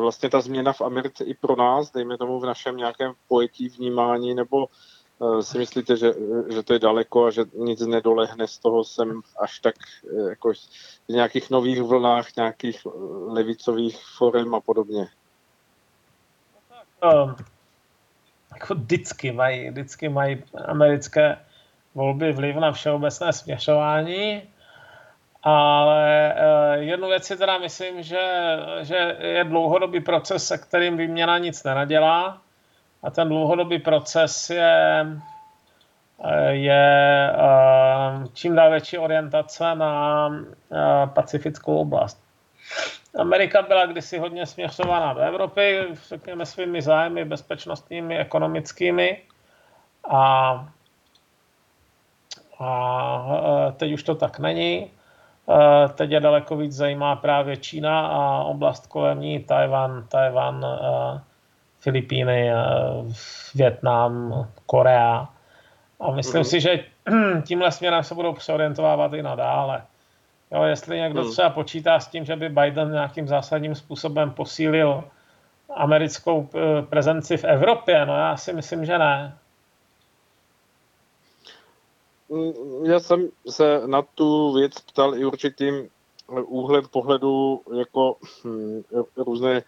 [0.00, 4.34] vlastně ta změna v Americe i pro nás, dejme tomu v našem nějakém pojetí vnímání,
[4.34, 6.12] nebo eh, si myslíte, že,
[6.54, 10.52] že to je daleko a že nic nedolehne z toho sem až tak eh, jako
[11.08, 12.86] v nějakých nových vlnách, nějakých
[13.26, 15.08] levicových forem a podobně?
[17.02, 17.36] Um,
[18.54, 21.38] jako vždycky mají, vždycky mají americké
[21.94, 24.42] volby vliv na všeobecné směšování
[25.42, 31.38] ale eh, jednu věc si teda myslím, že, že je dlouhodobý proces, se kterým výměna
[31.38, 32.42] nic nenadělá.
[33.02, 35.06] A ten dlouhodobý proces je,
[36.24, 40.30] eh, je eh, čím dál větší orientace na
[41.06, 42.22] pacifickou oblast.
[43.18, 49.22] Amerika byla kdysi hodně směřovaná do Evropy, řekněme svými zájmy bezpečnostními, ekonomickými.
[50.10, 50.68] A,
[52.58, 54.90] a teď už to tak není.
[55.94, 60.66] Teď je daleko víc zajímá právě Čína a oblast kolem ní, Tajvan, Tajvan,
[61.80, 62.50] Filipíny,
[63.54, 65.28] Větnam, Korea.
[66.00, 66.44] A myslím mm.
[66.44, 66.84] si, že
[67.46, 69.82] tímhle směrem se budou přeorientovávat i nadále.
[70.50, 71.30] Jo, jestli někdo mm.
[71.30, 75.04] třeba počítá s tím, že by Biden nějakým zásadním způsobem posílil
[75.74, 79.36] americkou eh, prezenci v Evropě, no já si myslím, že ne.
[82.32, 85.88] Mm, já jsem se na tu věc ptal i určitým
[86.46, 88.82] úhled pohledu jako hm,
[89.16, 89.62] různé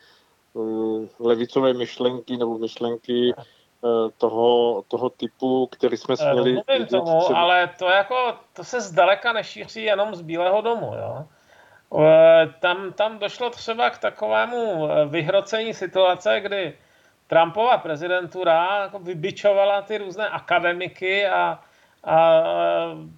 [0.54, 6.54] hm, levicové myšlenky nebo myšlenky eh, toho, toho typu, který jsme eh, směli...
[6.54, 7.38] Rozumím tomu, třeba...
[7.38, 10.92] ale to, jako, to se zdaleka nešíří jenom z Bílého domu.
[10.94, 11.24] Jo?
[12.60, 16.74] Tam, tam došlo třeba k takovému vyhrocení situace, kdy
[17.26, 21.60] Trumpova prezidentura jako vybičovala ty různé akademiky a,
[22.04, 22.42] a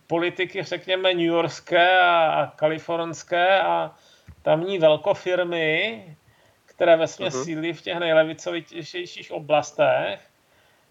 [0.06, 3.94] politiky, řekněme, New Yorkské a, a kalifornské a
[4.42, 6.04] tamní velkofirmy,
[6.66, 7.42] které ve uh-huh.
[7.44, 10.20] sídlí v těch nejlevicovějších oblastech,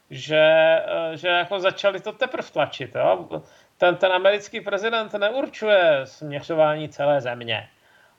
[0.10, 0.82] že,
[1.14, 2.96] že jako začali to teprve tlačit.
[2.96, 3.42] Jo?
[3.78, 7.70] Ten, ten americký prezident neurčuje směřování celé země.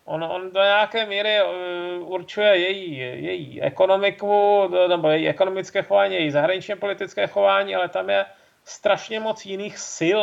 [0.05, 1.39] On, on do nějaké míry
[2.01, 8.25] určuje její, její ekonomiku, nebo její ekonomické chování, její zahraničně politické chování, ale tam je
[8.67, 10.23] strašně moc jiných sil.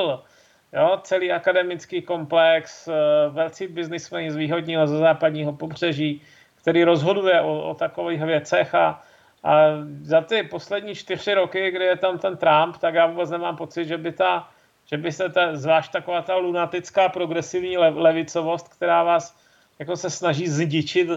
[0.73, 2.93] Jo, celý akademický komplex, eh,
[3.29, 6.21] velcí biznismeni z východního, ze západního pobřeží,
[6.61, 9.03] který rozhoduje o, o takových věcech a,
[9.43, 9.53] a
[10.01, 13.85] za ty poslední čtyři roky, kdy je tam ten Trump, tak já vůbec nemám pocit,
[13.85, 14.49] že by ta,
[14.85, 19.37] že by se ta, zvlášť taková ta lunatická progresivní levicovost, která vás
[19.79, 21.09] jako se snaží zdičit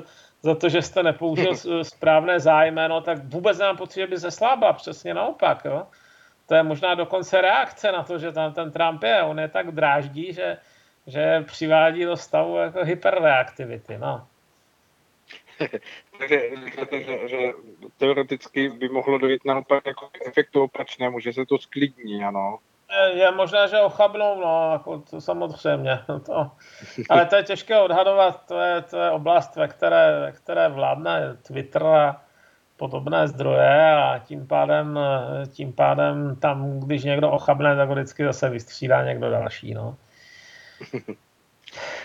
[0.42, 4.72] za to, že jste nepoužil správné zájmeno, tak vůbec nemám pocit, že by se slábla,
[4.72, 5.64] přesně naopak.
[5.64, 5.86] Jo?
[6.46, 9.22] To je možná dokonce reakce na to, že tam ten Trump je.
[9.22, 10.56] On je tak dráždí, že,
[11.06, 13.98] že přivádí do stavu jako hyperreaktivity.
[13.98, 14.26] No.
[16.18, 17.38] Takže říkáte, že, že
[17.98, 22.59] teoreticky by mohlo dojít naopak jako efektu opačnému, že se to sklidní, ano.
[22.90, 25.98] Je, je možné, že ochabnou, no, jako to samozřejmě.
[26.26, 26.50] To,
[27.09, 31.37] ale to je těžké odhadovat, to je, to je oblast, ve které, ve které vládne
[31.46, 32.25] Twitter a,
[32.76, 34.98] podobné zdroje a tím pádem,
[35.52, 39.74] tím pádem tam, když někdo ochabne, tak vždycky zase vystřídá někdo další.
[39.74, 39.96] No.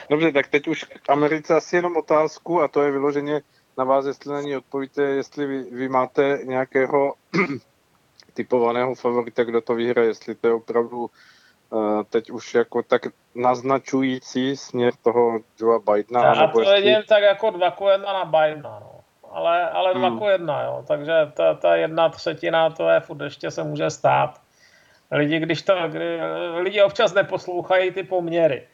[0.10, 3.42] Dobře, tak teď už k Americe asi jenom otázku a to je vyloženě
[3.78, 7.14] na vás, jestli na ní odpovíte, jestli vy, vy máte nějakého
[8.34, 11.10] typovaného favorita, kdo to vyhraje, jestli to je opravdu
[11.70, 13.02] uh, teď už jako tak
[13.36, 16.26] naznačující směr toho Joe Bidena.
[16.26, 16.76] Já to jestli...
[16.76, 18.80] vidím tak jako dva ku jedna na Bidena.
[18.80, 19.01] No
[19.34, 20.20] ale, ale dva hmm.
[20.20, 20.84] ku jedna, jo.
[20.88, 24.42] Takže ta, ta jedna třetina, to je furt ještě se může stát.
[25.12, 26.20] Lidi, když to, kdy,
[26.60, 28.68] lidi občas neposlouchají ty poměry.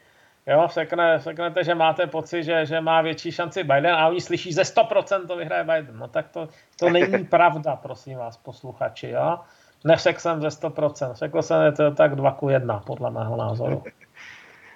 [0.47, 4.53] Jo, řekne, řeknete, že máte pocit, že, že má větší šanci Biden a oni slyší
[4.53, 5.97] ze 100% to vyhraje Biden.
[5.99, 9.09] No tak to, to není pravda, prosím vás, posluchači.
[9.09, 9.39] Jo?
[9.83, 13.37] Neřekl jsem ze 100%, řekl jsem, že to je tak 2 ku 1, podle mého
[13.37, 13.83] názoru.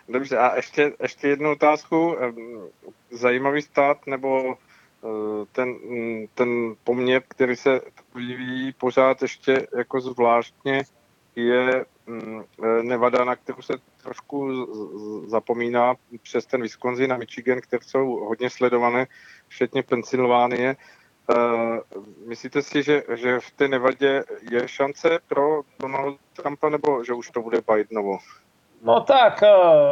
[0.09, 2.17] Dobře, a ještě, ještě jednu otázku.
[3.11, 4.55] Zajímavý stát nebo
[5.51, 5.75] ten,
[6.33, 7.81] ten poměr, který se
[8.15, 10.83] vyvíjí pořád ještě jako zvláštně,
[11.35, 14.67] je mm, eh, Nevada, na kterou se trošku
[15.27, 19.07] zapomíná přes ten Wisconsin a Michigan, které jsou hodně sledované,
[19.47, 20.75] včetně Pensylvánie.
[21.29, 21.77] Uh,
[22.27, 27.29] myslíte si, že, že v té Nevadě je šance pro Donald Trumpa, nebo že už
[27.29, 28.17] to bude Bidenovo?
[28.83, 29.43] No tak,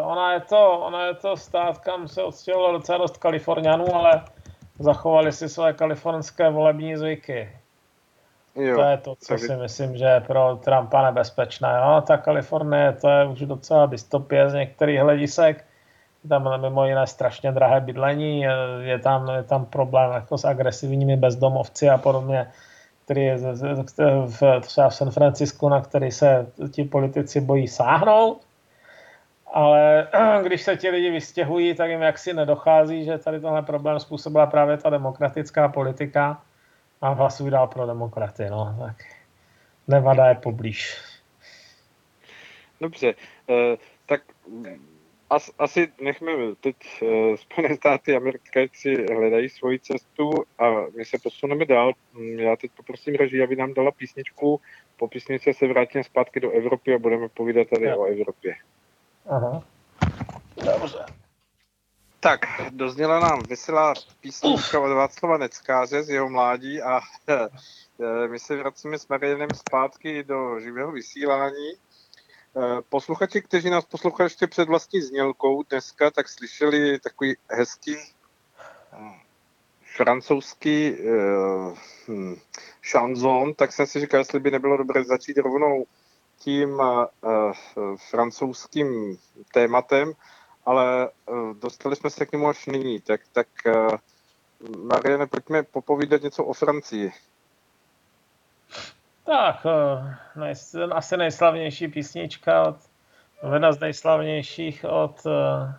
[0.04, 4.26] ona je to, ona je to stát, kam se odstěhovalo docela dost Kalifornianů, ale
[4.80, 7.50] zachovali si své kalifornské volební zvyky.
[8.56, 11.80] Jo, to je to, co si myslím, že je pro Trumpa nebezpečné.
[11.82, 15.66] No, ta Kalifornie, to je už docela dystopie z některých hledisek.
[16.30, 18.46] Tam mimo jiné strašně drahé bydlení,
[18.80, 22.48] je tam, je tam problém jako s agresivními bezdomovci a podobně,
[23.06, 23.38] který je
[24.26, 28.42] v, třeba v San Francisku, na který se ti politici bojí sáhnout
[29.54, 30.08] ale
[30.44, 34.78] když se ti lidi vystěhují, tak jim jaksi nedochází, že tady tenhle problém způsobila právě
[34.78, 36.42] ta demokratická politika
[37.02, 38.46] a hlasují dál pro demokraty.
[38.50, 38.76] No.
[38.80, 38.96] Tak
[39.88, 40.98] Nevada je poblíž.
[42.82, 43.14] Dobře,
[43.50, 44.22] eh, tak
[45.30, 46.32] as, asi nechme
[46.62, 51.94] teď eh, Spojené státy americké si hledají svoji cestu a my se posuneme dál.
[52.14, 54.62] Mm, já teď poprosím režii, aby nám dala písničku.
[54.98, 57.96] Po písničce se vrátíme zpátky do Evropy a budeme povídat tady ja.
[57.96, 58.56] o Evropě.
[59.30, 59.64] Aha.
[60.66, 61.06] Dobře.
[62.20, 67.00] Tak, dozněla nám veselá písnička od Václava Neckáře z jeho mládí a
[67.30, 71.72] eh, my se vracíme s Marianem zpátky do živého vysílání.
[72.58, 77.96] Eh, posluchači, kteří nás poslouchali ještě před vlastní znělkou dneska, tak slyšeli takový hezký
[78.94, 79.20] eh,
[79.96, 81.78] francouzský uh,
[82.08, 82.36] hm,
[82.82, 85.86] šanzon, tak jsem si říkal, jestli by nebylo dobré začít rovnou
[86.40, 87.06] tím uh,
[88.10, 89.18] francouzským
[89.54, 90.14] tématem,
[90.66, 93.00] ale uh, dostali jsme se k němu až nyní.
[93.02, 93.48] Tak, tak
[94.84, 97.12] Mariane, pojďme popovídat něco o Francii.
[99.26, 99.66] Tak,
[100.92, 102.76] asi nejslavnější písnička od,
[103.54, 105.72] jedna z nejslavnějších od uh,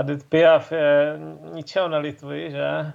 [0.00, 1.18] Edith Piaf je
[1.52, 2.92] ničeho nelituji, že?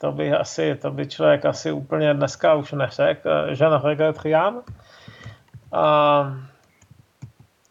[0.00, 4.62] To by asi, to by člověk asi úplně dneska už neřekl, že ne regrette rien.
[5.72, 6.34] A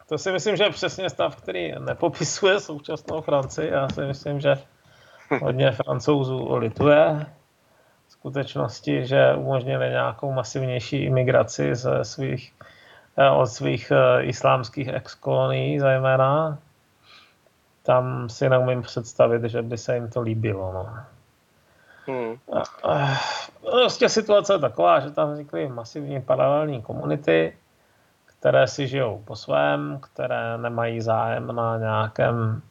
[0.10, 3.72] to si myslím, že je přesně stav, který nepopisuje současnou Francii.
[3.72, 4.58] Já si myslím, že
[5.42, 7.26] hodně francouzů lituje
[8.08, 12.54] skutečnosti, že umožnili nějakou masivnější imigraci ze svých,
[13.18, 16.58] eh, od svých eh, islámských exkolonií zejména.
[17.84, 20.74] Tam si neumím představit, že by se jim to líbilo.
[20.74, 20.90] No.
[22.10, 22.36] Hmm.
[23.62, 27.58] Prostě situace je taková, že tam vznikly masivní paralelní komunity,
[28.26, 32.62] které si žijou po svém, které nemají zájem na nějakém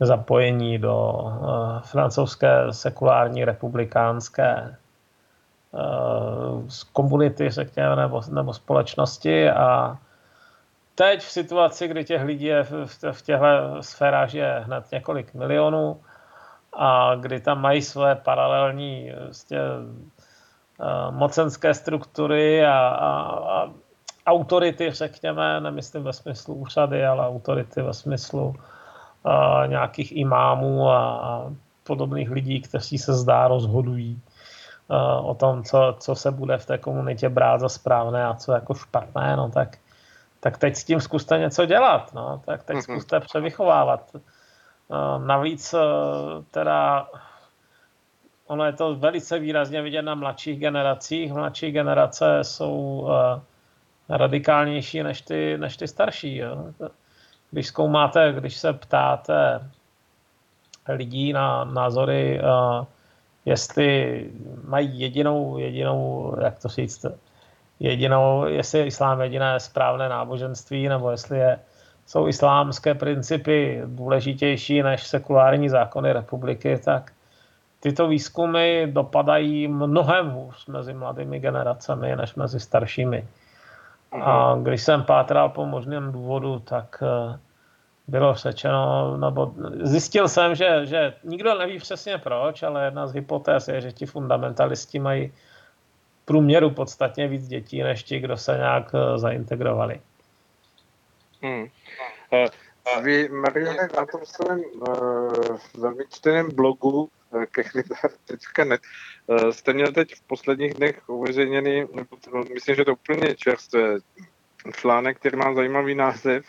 [0.00, 4.76] zapojení do uh, francouzské sekulární republikánské
[5.72, 6.62] uh,
[6.92, 9.98] komunity, řekněme, nebo, nebo společnosti a
[10.94, 12.72] teď v situaci, kdy těch lidí je v,
[13.12, 13.46] v těchto
[13.80, 16.00] sférách je hned několik milionů
[16.78, 19.58] a kdy tam mají své paralelní vlastně,
[21.10, 23.10] mocenské struktury a, a,
[23.62, 23.70] a
[24.26, 28.54] autority, řekněme, nemyslím ve smyslu úřady, ale autority ve smyslu
[29.66, 31.52] nějakých imámů a, a
[31.84, 34.20] podobných lidí, kteří se zdá rozhodují
[35.22, 38.74] o tom, co, co se bude v té komunitě brát za správné a co jako
[38.74, 39.78] špatné, no tak,
[40.40, 42.82] tak teď s tím zkuste něco dělat, no, tak teď mhm.
[42.82, 44.16] zkuste převychovávat.
[45.18, 45.74] Navíc
[46.50, 47.08] teda
[48.46, 51.32] ono je to velice výrazně vidět na mladších generacích.
[51.32, 53.08] Mladší generace jsou
[54.08, 56.36] radikálnější než ty, než ty starší.
[56.36, 56.72] Jo
[57.50, 59.70] když zkoumáte, když se ptáte
[60.88, 62.40] lidí na názory,
[63.44, 64.30] jestli
[64.64, 67.06] mají jedinou, jedinou, jak to říct,
[67.80, 71.58] jedinou, jestli je islám jediné správné náboženství, nebo jestli je,
[72.08, 77.12] jsou islámské principy důležitější než sekulární zákony republiky, tak
[77.80, 83.28] tyto výzkumy dopadají mnohem hůř mezi mladými generacemi než mezi staršími.
[84.22, 87.38] A když jsem pátral po možném důvodu, tak eh,
[88.08, 89.52] bylo řečeno, nebo
[89.82, 94.06] zjistil jsem, že, že nikdo neví přesně proč, ale jedna z hypotéz je, že ti
[94.06, 95.32] fundamentalisti mají
[96.24, 100.00] průměru podstatně víc dětí, než ti, kdo se nějak eh, zaintegrovali.
[101.42, 101.66] Hmm.
[102.32, 108.80] Uh, vy, Mariane, na tom svém uh, velmi čteném blogu uh, kechlitar.net
[109.50, 111.86] jste měl teď v posledních dnech uveřejněný,
[112.54, 113.98] myslím, že to úplně čerstvé,
[114.72, 116.44] článek, který má zajímavý název,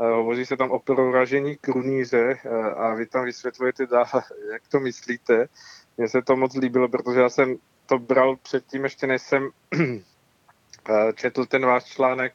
[0.00, 2.38] Hovoří se tam o proražení krunýře
[2.76, 4.06] a vy tam vysvětlujete dál,
[4.52, 5.48] jak to myslíte.
[5.96, 7.56] Mně se to moc líbilo, protože já jsem
[7.86, 9.50] to bral předtím, ještě než jsem
[11.14, 12.34] četl ten váš článek,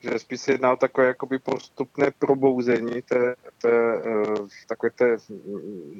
[0.00, 4.02] že spíš se jedná o takové jakoby postupné probouzení té, té,
[4.68, 5.16] takové té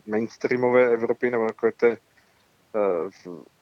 [0.06, 1.96] mainstreamové Evropy nebo takové té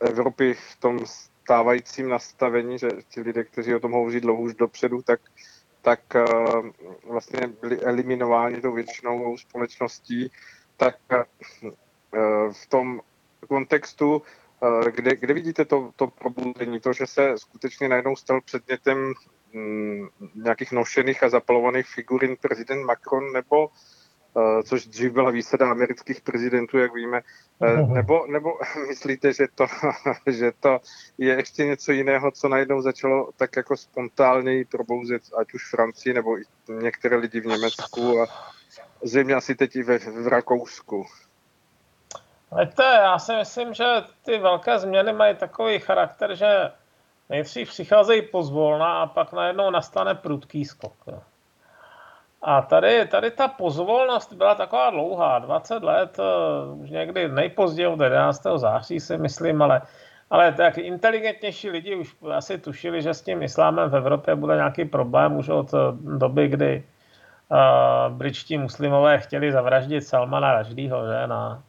[0.01, 0.99] Evropy v tom
[1.45, 5.21] stávajícím nastavení, že ti lidé, kteří o tom hovoří dlouho už dopředu, tak
[5.85, 6.25] tak eh,
[7.09, 10.31] vlastně byli eliminováni tou většinou společností,
[10.77, 11.25] tak eh,
[12.53, 13.01] v tom
[13.49, 14.23] kontextu,
[14.63, 19.13] eh, kde, kde vidíte to, to probuzení, to, že se skutečně najednou stal předmětem
[20.35, 23.71] nějakých nošených a zapalovaných figurin prezident Macron, nebo
[24.37, 27.21] Eh, což dřív byla výsada amerických prezidentů, jak víme.
[27.63, 29.67] Eh, nebo, nebo myslíte, že to,
[30.27, 30.81] že to
[31.19, 36.15] je ještě něco jiného, co najednou začalo tak jako spontánněji probouzet, ať už v Francii,
[36.15, 38.27] nebo i některé lidi v Německu a
[39.03, 41.07] zřejmě asi teď i ve, v Rakousku?
[42.61, 43.85] Víte, já si myslím, že
[44.25, 46.47] ty velké změny mají takový charakter, že
[47.31, 50.95] nejdřív přicházejí pozvolna a pak najednou nastane prudký skok.
[51.07, 51.21] Jo.
[52.43, 58.01] A tady, tady ta pozvolnost byla taková dlouhá, 20 let, eh, už někdy nejpozději od
[58.01, 58.59] 11.
[58.59, 59.83] září si myslím, ale,
[60.31, 64.85] ale tak inteligentnější lidi už asi tušili, že s tím islámem v Evropě bude nějaký
[64.85, 65.79] problém už od eh,
[66.19, 66.85] doby, kdy
[67.49, 71.63] uh, britští muslimové chtěli zavraždit Salmana Raždýho, že, na,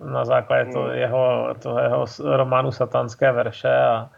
[0.00, 0.94] na základě to hmm.
[0.94, 4.10] jeho, toho jeho románu Satanské verše a,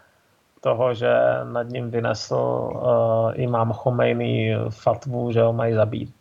[0.67, 1.11] toho, že
[1.43, 6.11] nad ním vynesl uh, imám Chomejný fatvu, že ho mají zabít.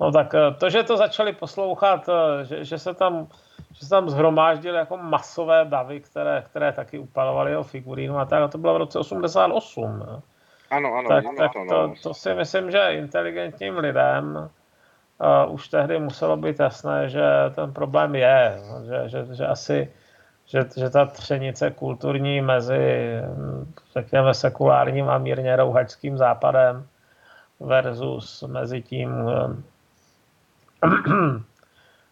[0.00, 3.28] No tak uh, to, že to začali poslouchat, uh, že, že se tam
[3.74, 8.42] že se tam zhromáždily jako masové davy, které, které taky upalovaly jeho figurínu a tak.
[8.42, 9.98] A to bylo v roce 88.
[9.98, 10.22] No.
[10.70, 11.08] Ano, ano.
[11.08, 16.60] Tak, tak to, to, to si myslím, že inteligentním lidem uh, už tehdy muselo být
[16.60, 19.90] jasné, že ten problém je, že, že, že asi
[20.46, 23.14] že, že ta třenice kulturní mezi,
[23.92, 26.86] řekněme, sekulárním a mírně rouhačským západem
[27.60, 29.10] versus mezi tím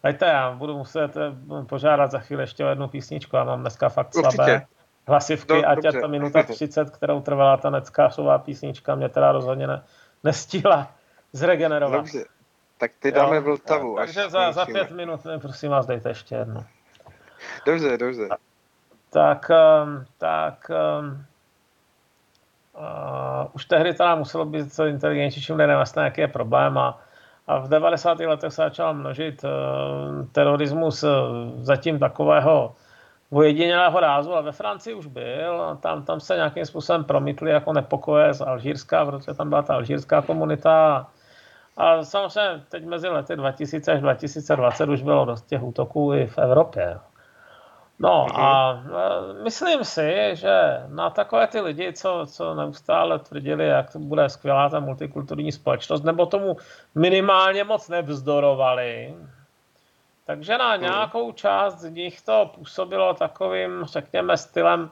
[0.04, 1.32] Hejte, já budu muset eh,
[1.68, 3.36] požádat za chvíli ještě o jednu písničku.
[3.36, 4.66] Já mám dneska fakt slabé Určitě.
[5.08, 9.66] hlasivky, Do, ať je to minuta 30, kterou trvala ta neckářová písnička, mě teda rozhodně
[9.66, 9.82] ne,
[10.24, 10.90] nestihla
[11.32, 12.00] zregenerovat.
[12.00, 12.24] Dobře,
[12.78, 13.96] tak ty dáme jo, Vltavu.
[13.96, 16.64] Takže za, za pět minut, prosím vás, dejte ještě jednu.
[17.66, 18.28] Dobře, dobře.
[19.10, 20.70] Tak, um, tak
[22.74, 27.00] uh, už tehdy teda muselo být inteligentnějším lidem jasné, jaký je problém a
[27.46, 28.20] a v 90.
[28.20, 29.50] letech se začal množit uh,
[30.32, 31.10] terorismus uh,
[31.60, 32.74] zatím takového
[33.30, 38.34] ojedinělého rázu, ale ve Francii už byl, tam, tam se nějakým způsobem promítly jako nepokoje
[38.34, 41.06] z Alžírska, protože tam byla ta alžírská komunita
[41.76, 46.38] a samozřejmě teď mezi lety 2000 až 2020 už bylo dost těch útoků i v
[46.38, 46.98] Evropě.
[48.02, 48.40] No mhm.
[48.40, 48.82] a
[49.42, 54.68] myslím si, že na takové ty lidi, co, co neustále tvrdili, jak to bude skvělá
[54.68, 56.56] ta multikulturní společnost, nebo tomu
[56.94, 59.14] minimálně moc nevzdorovali,
[60.26, 60.82] takže na mhm.
[60.82, 64.90] nějakou část z nich to působilo takovým, řekněme, stylem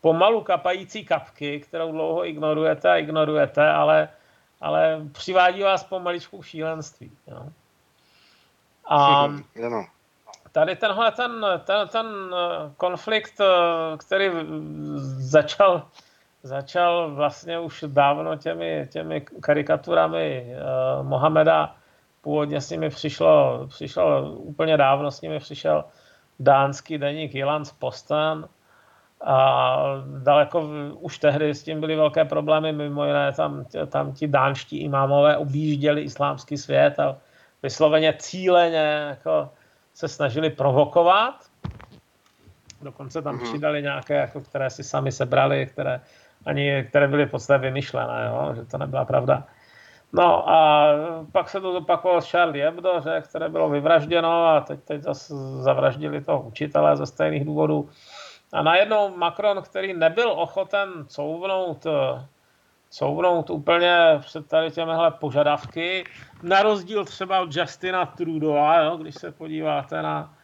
[0.00, 4.08] pomalu kapající kapky, kterou dlouho ignorujete a ignorujete, ale,
[4.60, 7.10] ale přivádí vás pomaličku k šílenství.
[7.26, 7.46] Jo.
[8.86, 9.28] A,
[10.52, 14.30] tady tenhle ten, ten, ten eh, konflikt, eh, který
[15.06, 15.82] začal,
[16.42, 21.74] začal vlastně už dávno těmi, těmi karikaturami uh, Mohameda,
[22.20, 25.84] původně s nimi přišlo, přišlo úplně dávno s nimi přišel
[26.40, 28.48] dánský deník Jyllands Posten.
[29.24, 29.76] A
[30.22, 35.36] daleko už tehdy s tím byly velké problémy, mimo jiné tam, tam ti dánští imámové
[35.36, 37.16] objížděli islámský svět a
[37.62, 39.50] vysloveně cíleně jako
[39.94, 41.34] se snažili provokovat.
[42.82, 43.48] Dokonce tam mm-hmm.
[43.48, 46.00] přidali nějaké, jako, které si sami sebrali, které,
[46.46, 48.54] ani, které byly v podstatě vymyšlené, jo?
[48.54, 49.44] že to nebyla pravda.
[50.12, 50.88] No a
[51.32, 55.34] pak se to zopakovalo s Charlie Hebdo, že, které bylo vyvražděno a teď, teď zase
[55.62, 57.88] zavraždili toho učitele ze stejných důvodů.
[58.52, 61.86] A najednou Macron, který nebyl ochoten couvnout
[62.92, 66.04] couvnout úplně před tady těmihle požadavky,
[66.42, 70.34] na rozdíl třeba od Justina Trudeau, jo, když se podíváte na,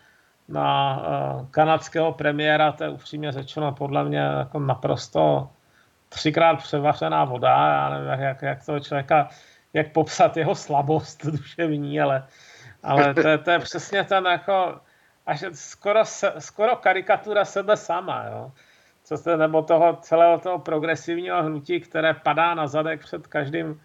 [0.49, 5.51] na uh, kanadského premiéra, to je upřímně řečeno podle mě jako naprosto
[6.09, 9.29] třikrát převařená voda, já nevím, jak, jak toho člověka,
[9.73, 12.27] jak popsat jeho slabost duševní, ale,
[12.83, 14.81] ale to, to je přesně ten jako,
[15.27, 16.01] až skoro,
[16.39, 18.53] skoro karikatura sebe sama, jo
[19.09, 23.77] co se, nebo toho celého toho progresivního hnutí, které padá na zadek před každým uh,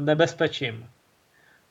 [0.00, 0.86] nebezpečím.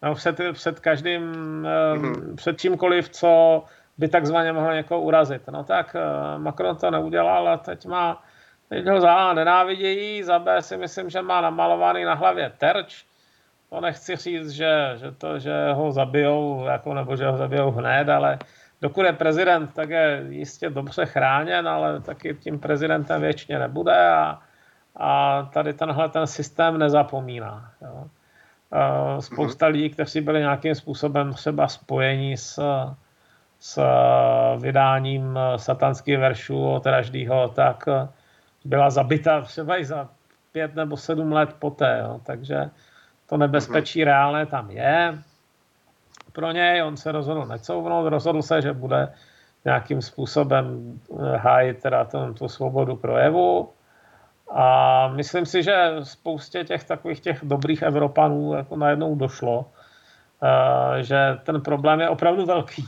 [0.02, 2.36] No, před, před každým, uh, mm-hmm.
[2.36, 3.64] před čímkoliv, co
[3.98, 5.48] by takzvaně mohlo někoho urazit.
[5.48, 8.24] No tak uh, Macron to neudělal a teď má,
[8.70, 13.06] teď ho za A nenávidějí, za B si myslím, že má namalovaný na hlavě terč.
[13.70, 18.10] To nechci říct, že, že, to, že ho zabijou, jako, nebo že ho zabijou hned,
[18.10, 18.40] ale
[18.82, 24.40] dokud je prezident, tak je jistě dobře chráněn, ale taky tím prezidentem věčně nebude a,
[24.96, 27.72] a tady tenhle ten systém nezapomíná.
[27.82, 28.08] Jo.
[29.20, 32.60] Spousta lidí, kteří byli nějakým způsobem třeba spojení s,
[33.60, 33.84] s
[34.58, 37.84] vydáním satanských veršů od Raždýho, tak
[38.66, 40.10] byla zabita třeba i za
[40.52, 42.00] pět nebo sedm let poté.
[42.04, 42.20] Jo.
[42.24, 42.70] Takže
[43.30, 45.24] to nebezpečí reálné tam je
[46.34, 49.14] pro něj, on se rozhodl necouvnout, rozhodl se, že bude
[49.66, 53.70] nějakým způsobem eh, hájit teda ten, tu svobodu projevu.
[54.52, 59.66] A myslím si, že spoustě těch takových těch dobrých Evropanů jako najednou došlo,
[60.44, 62.86] eh, že ten problém je opravdu velký.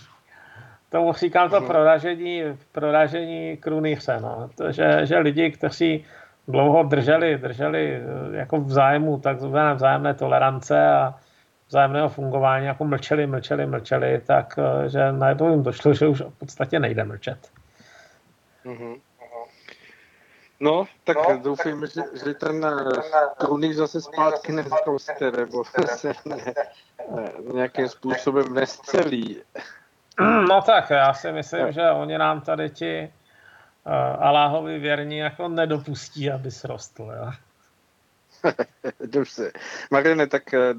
[0.90, 1.68] Tomu říkám to mhm.
[1.68, 4.20] proražení, proražení krunýře.
[4.22, 4.50] No.
[4.58, 6.06] To, že, že lidi, kteří
[6.48, 11.16] dlouho drželi, drželi eh, jako v zájmu takzvané vzájemné tolerance a
[11.68, 16.40] vzájemného fungování jako mlčeli, mlčeli, mlčeli, tak eh, že najednou jim došlo, že už v
[16.40, 17.52] podstatě nejde mlčet.
[18.66, 19.00] Mm-hmm.
[20.60, 22.66] No, tak no, doufám, že, že ten
[23.38, 25.64] trůník eh, zase zpátky nezroste, nebo
[25.96, 26.54] se ne,
[27.16, 29.42] ne, nějakým způsobem nescelí.
[30.20, 33.14] No tak, já si myslím, že oni nám tady ti
[33.86, 33.94] uh,
[34.26, 37.12] Aláhovi věrní jako nedopustí, aby srostl.
[37.18, 37.32] Jo?
[39.06, 39.52] Dobře.
[39.92, 40.74] Mariane, tak eh,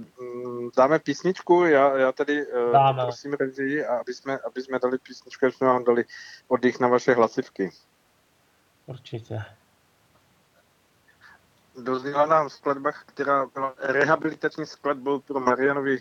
[0.77, 3.03] dáme písničku, já, já tady eh, dáme.
[3.03, 6.05] prosím režii, aby jsme, aby jsme dali písničku, aby jsme vám dali
[6.49, 7.71] oddych na vaše hlasivky.
[8.87, 9.43] Určitě.
[11.83, 15.99] Dozněla nám skladba, která byla rehabilitační skladbou pro Marianovi,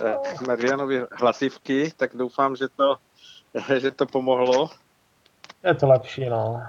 [0.00, 0.16] eh,
[0.46, 2.96] Marianovi hlasivky, tak doufám, že to,
[3.78, 4.70] že to pomohlo.
[5.64, 6.62] Je to lepší, no.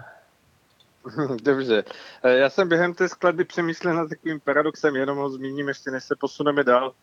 [1.44, 1.84] Dobře.
[2.24, 6.04] Eh, já jsem během té skladby přemýšlel nad takovým paradoxem, jenom ho zmíním ještě, než
[6.04, 6.94] se posuneme dál.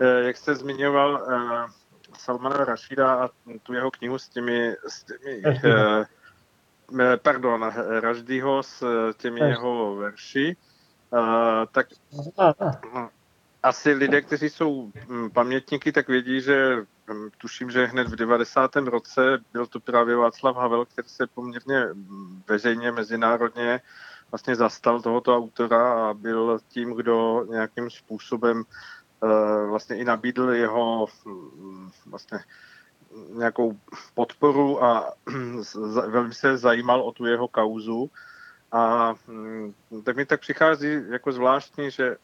[0.00, 1.72] Eh, jak jste zmiňoval eh,
[2.18, 3.30] Salmana Rašída a
[3.62, 5.42] tu jeho knihu s těmi, s těmi
[7.22, 8.84] pardon, Raždýho s
[9.16, 10.56] těmi jeho verši,
[11.72, 11.86] tak
[13.62, 16.76] asi lidé, kteří jsou hm, pamětníky, tak vědí, že
[17.38, 18.76] tuším, že hned v 90.
[18.76, 21.86] roce byl to právě Václav Havel, který se poměrně
[22.48, 23.80] veřejně, mezinárodně
[24.30, 28.62] vlastně zastal tohoto autora a byl tím, kdo nějakým způsobem
[29.24, 31.06] eh, vlastně i nabídl jeho
[32.06, 32.38] vlastně
[33.32, 33.78] nějakou
[34.14, 35.12] podporu a
[36.08, 38.10] velmi se zajímal o tu jeho kauzu.
[38.72, 39.14] A
[40.04, 42.16] tak mi tak přichází jako zvláštní, že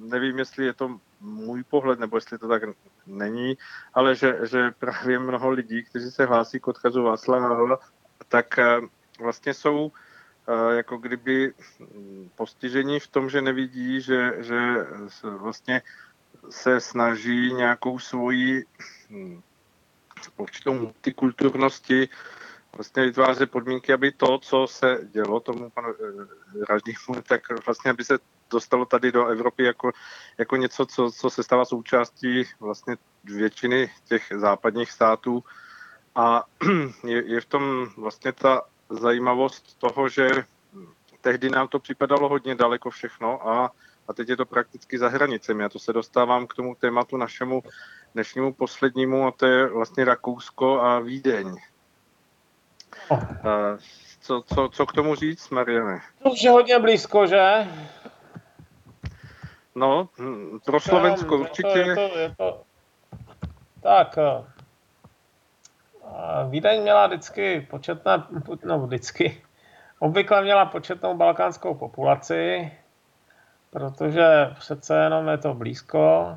[0.00, 2.62] nevím, jestli je to můj pohled, nebo jestli to tak
[3.06, 3.58] není,
[3.94, 7.78] ale že, že právě mnoho lidí, kteří se hlásí k odkazu Václava Havla,
[8.28, 8.80] tak eh,
[9.20, 9.92] vlastně jsou
[10.48, 11.52] eh, jako kdyby
[12.34, 14.86] postižení v tom, že nevidí, že, že
[15.22, 15.82] vlastně
[16.50, 18.64] se snaží nějakou svoji
[19.10, 19.42] hm,
[20.36, 22.08] určitou multikulturnosti
[22.76, 28.04] vlastně vytvářet podmínky, aby to, co se dělo tomu panu eh, Raždýmu, tak vlastně, aby
[28.04, 28.18] se
[28.50, 29.92] dostalo tady do Evropy jako,
[30.38, 35.44] jako něco, co, co se stává součástí vlastně většiny těch západních států.
[36.14, 36.44] A
[37.06, 40.30] je, je v tom vlastně ta zajímavost toho, že
[41.20, 43.72] tehdy nám to připadalo hodně daleko všechno a,
[44.08, 45.64] a teď je to prakticky za hranicemi.
[45.64, 47.62] A to se dostávám k tomu tématu našemu
[48.14, 51.56] dnešnímu poslednímu, a to je vlastně Rakousko a Vídeň.
[53.08, 53.20] Oh.
[54.20, 56.00] Co, co, co k tomu říct, Mariane?
[56.22, 57.68] To už je hodně blízko, že?
[59.78, 60.08] No,
[60.64, 61.78] pro Slovensko je určitě.
[61.78, 62.62] Je to, je to, je to...
[63.82, 64.44] Tak, eh,
[66.50, 68.22] Vídeň měla vždycky početné,
[68.64, 69.42] no vždycky,
[69.98, 72.72] obvykle měla početnou balkánskou populaci,
[73.70, 76.36] protože přece jenom je to blízko,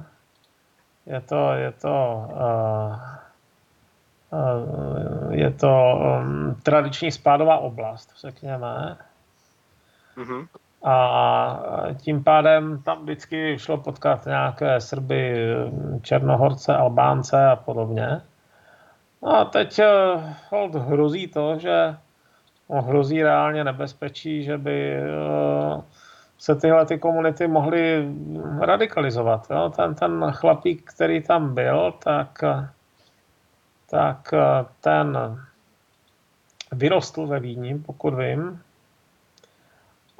[1.05, 2.99] je to, je to, uh,
[4.39, 8.97] uh, je to um, tradiční spádová oblast, řekněme.
[10.17, 10.47] Mm-hmm.
[10.83, 11.59] A
[11.97, 15.45] tím pádem tam vždycky šlo potkat nějaké Srby,
[16.01, 18.21] Černohorce, Albánce a podobně.
[19.23, 19.87] No a teď eh,
[20.49, 21.95] hold hrozí to, že
[22.69, 25.81] no, hrozí reálně nebezpečí, že by eh,
[26.37, 28.11] se tyhle ty komunity mohly
[28.59, 29.47] radikalizovat.
[29.51, 29.71] Jo?
[29.75, 32.43] Ten, ten chlapík, který tam byl, tak,
[33.89, 34.33] tak
[34.81, 35.17] ten
[36.71, 38.61] vyrostl ve Vídni, pokud vím,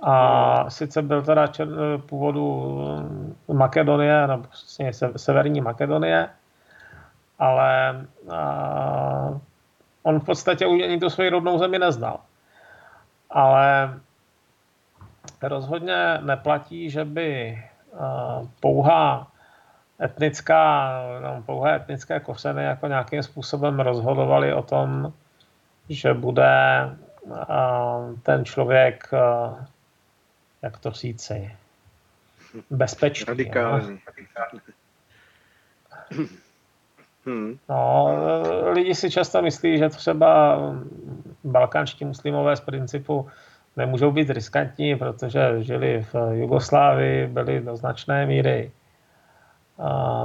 [0.02, 1.68] a sice byl teda čer,
[2.06, 2.78] původu
[3.54, 6.30] Makedonie, nebo vlastně severní Makedonie,
[7.40, 9.40] ale a,
[10.04, 12.20] on v podstatě už ani tu svoji rodnou zemi neznal.
[13.30, 14.00] Ale
[15.42, 17.64] rozhodně neplatí, že by
[18.60, 19.28] pouhá
[20.04, 20.92] etnická,
[21.24, 25.14] no, pouhé etnické kořeny jako nějakým způsobem rozhodovali o tom,
[25.90, 26.90] že bude
[28.24, 29.12] ten člověk
[30.62, 31.56] jak to říci,
[32.70, 33.26] bezpečný.
[33.28, 34.00] Radikální.
[37.26, 37.58] Hmm.
[37.70, 38.08] No,
[38.72, 40.60] lidi si často myslí, že třeba
[41.44, 43.30] balkánští muslimové z principu
[43.78, 48.72] nemůžou být riskantní, protože žili v Jugoslávii, byli do značné míry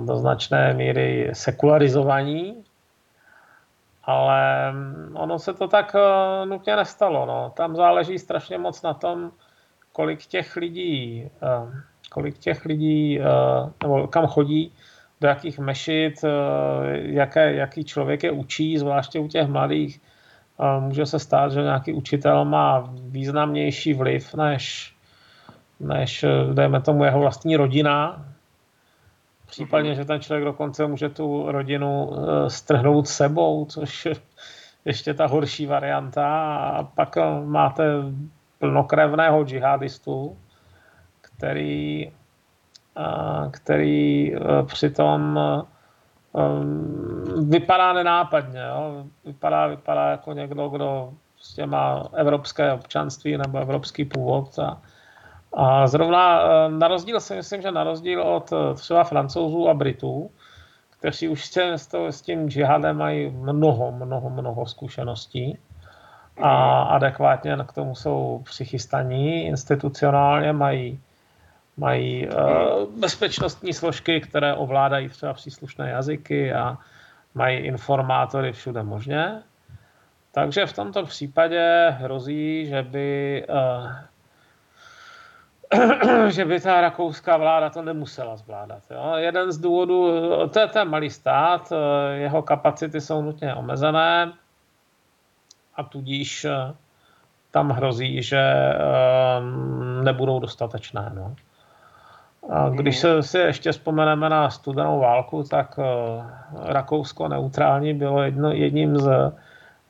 [0.01, 2.65] do značné míry sekularizovaní,
[4.05, 4.73] ale
[5.15, 7.27] ono se to tak eh, nutně nestalo.
[7.27, 7.53] No.
[7.57, 9.33] Tam záleží strašně moc na tom,
[9.97, 13.25] kolik těch lidí, eh, kolik těch lidí, eh,
[13.83, 14.73] nebo kam chodí,
[15.21, 16.29] do jakých mešit, eh,
[16.93, 20.01] jaké, jaký člověk je učí, zvláště u těch mladých.
[20.81, 24.95] Může se stát, že nějaký učitel má významnější vliv než,
[25.81, 28.25] než dejme tomu, jeho vlastní rodina.
[29.47, 32.11] Případně, že ten člověk dokonce může tu rodinu
[32.49, 34.15] strhnout sebou, což je
[34.85, 36.57] ještě ta horší varianta.
[36.57, 37.85] A pak máte
[38.59, 40.37] plnokrevného džihadistu,
[41.21, 42.13] který,
[43.51, 45.63] který e, přitom e,
[47.49, 48.61] vypadá nenápadně.
[48.61, 49.05] Jo?
[49.25, 54.83] Vypadá, vypadá jako někdo, kdo prostě má evropské občanství nebo evropský původ a,
[55.57, 60.31] A zrovna na rozdíl si myslím, že na rozdíl od třeba francouzů a Britů,
[60.99, 65.59] kteří už s, to, s tím džihadem mají mnoho, mnoho, mnoho zkušeností
[66.43, 71.01] a adekvátně k tomu jsou přichystaní, institucionálně mají,
[71.77, 72.35] mají uh,
[73.01, 76.79] bezpečnostní složky, které ovládají třeba příslušné jazyky a
[77.35, 79.43] mají informátory všude možně.
[80.33, 83.93] Takže v tomto případě hrozí, že by uh,
[86.29, 88.83] že by ta rakouská vláda to nemusela zvládat.
[88.91, 89.13] Jo.
[89.17, 90.11] Jeden z důvodů,
[90.49, 91.73] to je ten malý stát,
[92.15, 94.33] jeho kapacity jsou nutně omezené
[95.77, 96.75] a tudíž eh,
[97.51, 98.75] tam hrozí, že eh,
[100.05, 101.13] nebudou dostatečné.
[101.15, 101.35] No.
[102.51, 105.85] A když se si ještě vzpomeneme na studenou válku, tak eh,
[106.73, 109.33] Rakousko neutrální bylo jedno, jedním z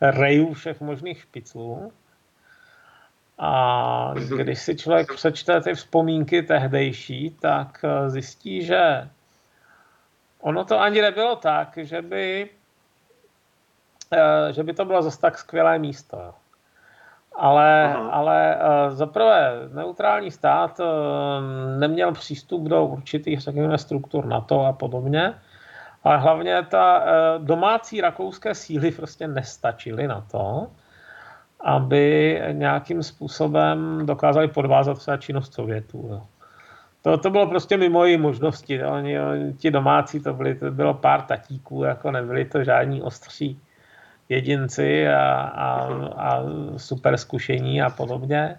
[0.00, 1.92] rejů všech možných špiclů.
[3.38, 9.08] A když si člověk přečte ty vzpomínky tehdejší, tak eh, zjistí, že
[10.40, 12.50] ono to ani nebylo tak, že by,
[14.50, 16.34] že by to bylo zase tak skvělé místo.
[17.38, 20.80] Ale, ale eh, zaprvé neutrální stát
[21.78, 25.34] neměl přístup do určitých, řekněme, struktur NATO a podobně,
[26.04, 27.04] ale hlavně ta
[27.38, 30.66] domácí rakouské síly prostě nestačily na to,
[31.60, 36.08] aby nějakým způsobem dokázali podvázat třeba činnost Sovětů.
[36.10, 36.22] Jo.
[37.02, 38.84] To, to bylo prostě mimo její možnosti.
[38.84, 43.60] Oni, oni, ti domácí, to, byly, to bylo pár tatíků, jako nebyli to žádní ostří
[44.28, 46.42] jedinci a, a, a
[46.76, 48.56] super zkušení a podobně.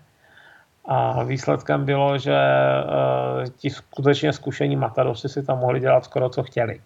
[0.86, 6.44] A výsledkem bylo, že uh, ti skutečně zkušení matadosi si tam mohli dělat skoro co
[6.44, 6.82] chtěli.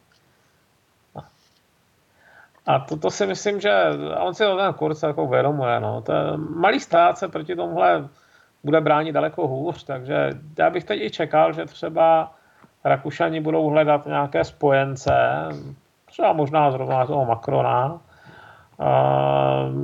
[2.67, 3.71] A to, to si myslím, že
[4.19, 5.79] on si to ten kurz jako uvědomuje.
[5.79, 6.01] No.
[6.01, 8.09] To malý stát se proti tomuhle
[8.63, 10.29] bude bránit daleko hůř, takže
[10.59, 12.31] já bych teď i čekal, že třeba
[12.83, 15.13] Rakušani budou hledat nějaké spojence,
[16.05, 18.01] třeba možná zrovna toho Macrona,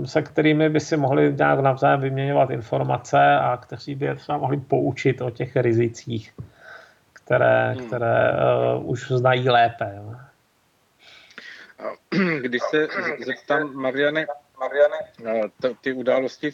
[0.06, 4.58] se kterými by si mohli nějak navzájem vyměňovat informace a kteří by je třeba mohli
[4.58, 6.34] poučit o těch rizicích,
[7.14, 7.88] které, hmm.
[7.88, 9.94] které uh, už znají lépe.
[9.96, 10.16] Jo.
[12.42, 12.88] Když se
[13.26, 14.26] zeptám, Mariane,
[14.60, 14.98] Mariane
[15.82, 16.52] ty události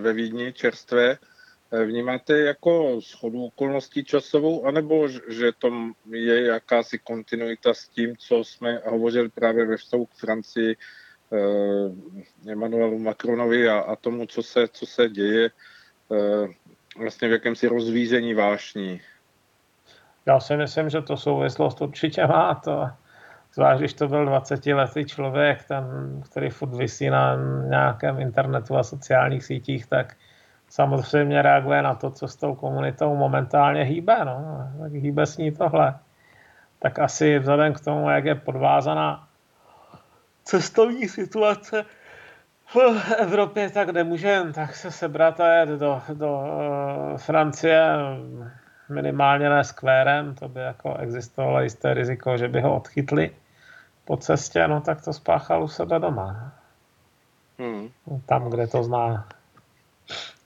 [0.00, 1.18] ve Vídni čerstvé,
[1.72, 5.70] eh, vnímáte jako schodu okolností časovou, anebo že to
[6.10, 11.05] je jakási kontinuita s tím, co jsme hovořili právě ve vztahu k Francii, eh,
[12.52, 15.50] Emmanuelu Macronovi a, a tomu, co se, co se děje
[16.12, 16.48] eh,
[16.98, 19.00] vlastně v jakémsi rozvízení vášní?
[20.26, 22.54] Já si myslím, že to souvislost určitě má.
[22.54, 22.88] To
[23.56, 25.84] Zvlášť, když to byl 20-letý člověk, ten,
[26.30, 27.36] který furt vysí na
[27.68, 30.16] nějakém internetu a sociálních sítích, tak
[30.68, 34.24] samozřejmě reaguje na to, co s tou komunitou momentálně hýbe.
[34.24, 34.68] No.
[34.80, 35.94] Tak hýbe s ní tohle.
[36.78, 39.25] Tak asi vzhledem k tomu, jak je podvázaná
[40.46, 41.84] cestovní situace
[42.66, 42.76] v
[43.18, 47.82] Evropě, tak nemůže tak se sebrat a jet do, do uh, Francie
[48.88, 53.30] minimálně ne skvérem, to by jako existovalo jisté riziko, že by ho odchytli
[54.04, 56.52] po cestě, no tak to spáchal u sebe doma.
[57.58, 57.88] Hmm.
[58.26, 59.28] Tam, kde to zná.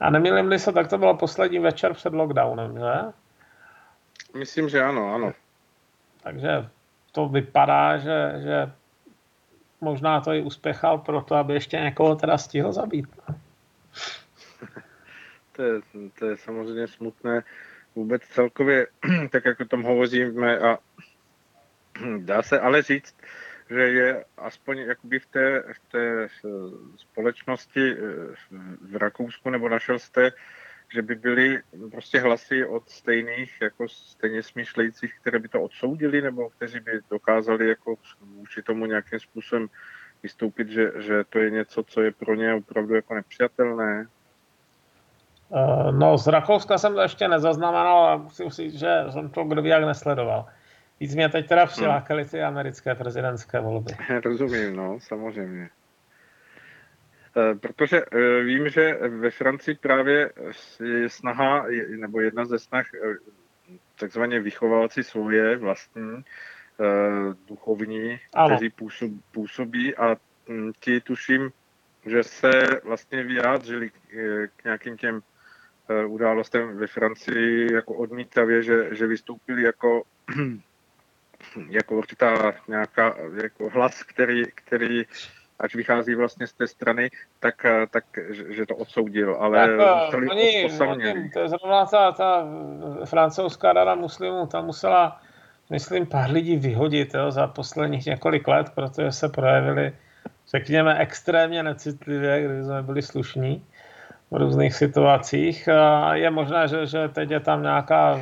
[0.01, 2.92] A nemýlím se, tak to bylo poslední večer před lockdownem, že?
[4.38, 5.32] Myslím, že ano, ano.
[6.22, 6.68] Takže
[7.12, 8.72] to vypadá, že, že
[9.81, 13.07] možná to i uspěchal proto, aby ještě někoho teda stihl zabít.
[15.53, 15.81] To, je,
[16.18, 17.43] to je samozřejmě smutné.
[17.95, 18.87] Vůbec celkově,
[19.31, 20.78] tak jak o tom hovoříme a
[22.18, 23.16] dá se ale říct,
[23.70, 26.28] že je aspoň jakoby v té, v té
[26.97, 27.97] společnosti eh,
[28.91, 30.31] v Rakousku, nebo našel jste,
[30.93, 36.51] že by byly prostě hlasy od stejných, jako stejně smýšlejících, které by to odsoudili, nebo
[36.51, 39.68] kteří by dokázali jako vůči tomu nějakým způsobem
[40.22, 44.07] vystoupit, že, že to je něco, co je pro ně opravdu jako nepřijatelné?
[45.55, 49.62] Eh, no, z Rakouska jsem to ještě nezaznamenal a musím říct, že jsem to kdo
[49.62, 50.47] ví jak nesledoval.
[51.01, 53.93] Víc mě teď teda přilákaly ty americké prezidentské volby.
[54.24, 55.68] Rozumím, no, samozřejmě.
[57.37, 60.33] Eh, protože eh, vím, že ve Francii právě
[60.85, 61.66] je snaha,
[61.97, 63.16] nebo jedna ze snah eh,
[63.99, 66.24] takzvaně vychovávat si svoje vlastní
[67.49, 68.57] duchovní, ano.
[68.57, 68.72] kteří
[69.33, 70.16] působí a
[70.49, 71.51] hm, ti tuším,
[72.07, 72.51] že se
[72.85, 73.91] vlastně vyjádřili
[74.57, 75.22] k nějakým těm
[76.07, 80.03] událostem ve Francii jako odmítavě, že, že vystoupili jako
[81.68, 85.05] jako určitá nějaká jako hlas, který, který
[85.61, 88.04] až vychází vlastně z té strany, tak, tak
[88.48, 92.46] že to odsoudil, ale jako, oni, oni, to je zrovna ta, ta
[93.04, 95.20] francouzská rada muslimů, ta musela,
[95.70, 99.92] myslím, pár lidí vyhodit jo, za posledních několik let, protože se projevili,
[100.48, 103.64] řekněme, extrémně necitlivě, když jsme byli slušní
[104.30, 105.68] v různých situacích.
[105.68, 108.20] A je možné, že, že teď je tam nějaká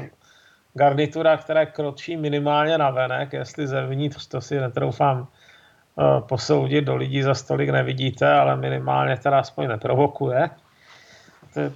[0.75, 5.38] garnitura, která kročí minimálně na venek, jestli zevnitř, to si netroufám eh,
[6.21, 10.51] posoudit, do lidí za stolik nevidíte, ale minimálně teda aspoň neprovokuje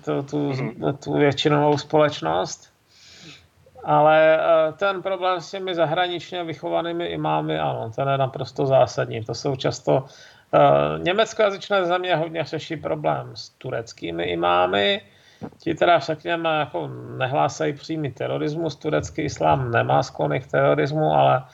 [0.04, 0.96] tu, tu, mhm.
[1.04, 2.72] tu většinovou společnost.
[3.84, 9.24] Ale eh, ten problém s těmi zahraničně vychovanými imámy, ano, ten je naprosto zásadní.
[9.24, 10.04] To jsou často
[10.54, 15.00] Uh, německojazyčné země hodně řeší problém s tureckými imámy.
[15.58, 18.76] Ti teda řekněme jako nehlásají přímý terorismus.
[18.76, 21.44] Turecký islám nemá sklony k terorismu, ale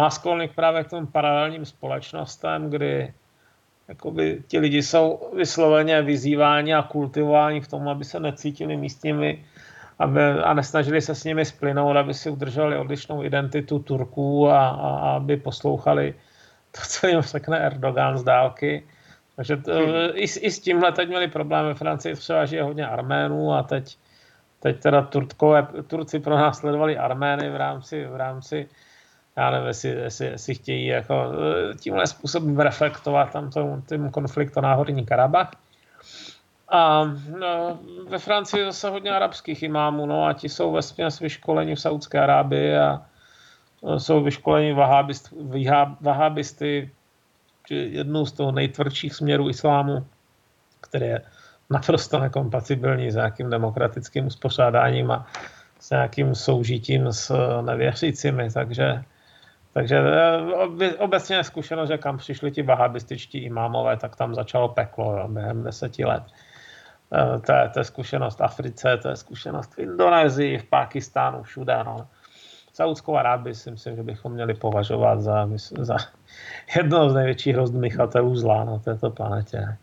[0.00, 3.14] má sklony právě k tomu paralelním společnostem, kdy
[3.88, 9.44] jakoby, ti lidi jsou vysloveně vyzýváni a kultivováni k tomu, aby se necítili místními
[10.00, 15.10] aby, a nesnažili se s nimi splynout, aby si udrželi odlišnou identitu Turků a, a
[15.16, 16.14] aby poslouchali
[16.72, 18.86] to, co jim řekne Erdogan z dálky.
[19.36, 19.94] Takže to, hmm.
[20.14, 23.96] i, i, s tímhle teď měli problém ve Francii, třeba žije hodně Arménů a teď,
[24.60, 28.68] teď teda Turkové, Turci pro nás sledovali Armény v rámci, v rámci
[29.40, 31.32] já nevím, jestli, jestli, jestli chtějí jako
[31.80, 35.50] tímhle způsobem reflektovat tam tomu, tomu konfliktu na Horní Karabach.
[36.68, 37.04] A
[37.38, 37.78] no,
[38.08, 42.20] ve Francii zase hodně arabských imámů, no a ti jsou ve směs vyškolení v Saudské
[42.20, 43.02] Arábii a
[43.98, 45.34] jsou vyškoleni vahábist,
[46.00, 46.90] vahábisty,
[47.70, 50.06] jednou z toho nejtvrdších směrů islámu,
[50.80, 51.20] který je
[51.70, 55.26] naprosto nekompatibilní s nějakým demokratickým uspořádáním a
[55.80, 59.02] s nějakým soužitím s nevěřícími, takže
[59.72, 59.98] takže
[60.80, 65.28] eh, obecně je zkušenost, že kam přišli ti vahabističtí imámové, tak tam začalo peklo jo,
[65.28, 66.22] během deseti let.
[67.12, 71.42] Eh, to je, to je zkušenost v Africe, to je zkušenost v Indonésii, v Pákistánu,
[71.42, 71.84] všude.
[71.84, 72.08] No.
[72.72, 75.48] Saudskou Arábii si myslím, že bychom měli považovat za,
[75.78, 75.96] za
[76.76, 79.76] jedno z největších rozdmychatelů zla na této planetě.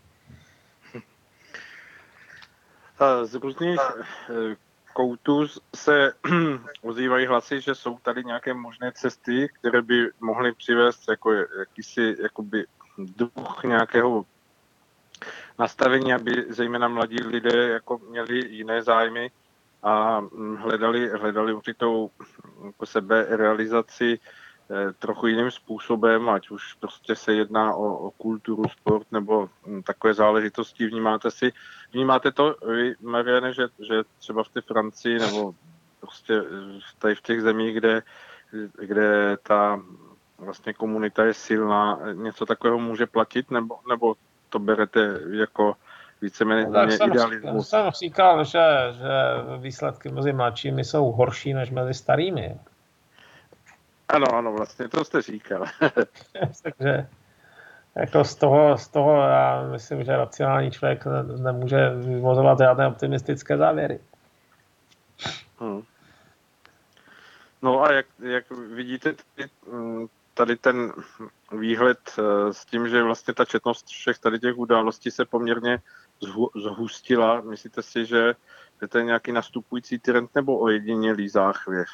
[3.24, 3.78] Z různých
[4.98, 6.12] koutů se
[6.82, 12.66] ozývají hlasy, že jsou tady nějaké možné cesty, které by mohly přivést jako jakýsi jakoby
[12.98, 14.24] duch nějakého
[15.58, 19.30] nastavení, aby zejména mladí lidé jako měli jiné zájmy
[19.82, 22.10] a mm, hledali, hledali určitou
[22.66, 24.18] jako sebe realizaci
[24.98, 30.14] trochu jiným způsobem, ať už prostě se jedná o, o kulturu, sport nebo mm, takové
[30.14, 30.86] záležitosti.
[30.86, 31.52] Vnímáte si,
[31.92, 35.54] vnímáte to vy, Mariane, že, že třeba v té Francii nebo
[36.00, 36.42] prostě
[36.98, 38.02] tady v těch zemích, kde,
[38.78, 39.80] kde ta
[40.38, 44.14] vlastně komunita je silná, něco takového může platit, nebo, nebo
[44.48, 45.76] to berete jako
[46.22, 47.68] víceméně no, tak jsem, idealismus.
[47.68, 48.60] jsem říkal, že,
[48.92, 49.08] že
[49.58, 52.58] výsledky mezi mladšími jsou horší než mezi starými.
[54.08, 55.64] Ano, ano, vlastně to jste říkal.
[56.62, 57.06] Takže
[57.94, 61.04] jako z toho, z toho já myslím, že racionální člověk
[61.38, 64.00] nemůže vyvozovat žádné optimistické závěry.
[65.58, 65.82] Hmm.
[67.62, 70.92] No a jak, jak vidíte tady, mm, tady ten
[71.52, 75.78] výhled eh, s tím, že vlastně ta četnost všech tady těch událostí se poměrně
[76.54, 77.40] zhustila.
[77.40, 78.34] Myslíte si, že
[78.88, 81.88] to je nějaký nastupující trend nebo ojedinělý záchvěv?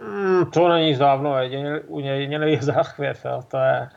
[0.00, 1.36] Mm, to není dávno
[1.88, 3.24] ojedinělý záchvěv.
[3.24, 3.42] Jo.
[3.48, 3.88] To, je,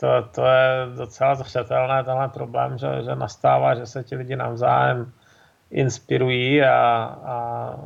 [0.00, 5.12] to, to je docela zřetelné, tenhle problém, že, že nastává, že se ti lidi navzájem
[5.70, 6.74] inspirují a,
[7.24, 7.76] a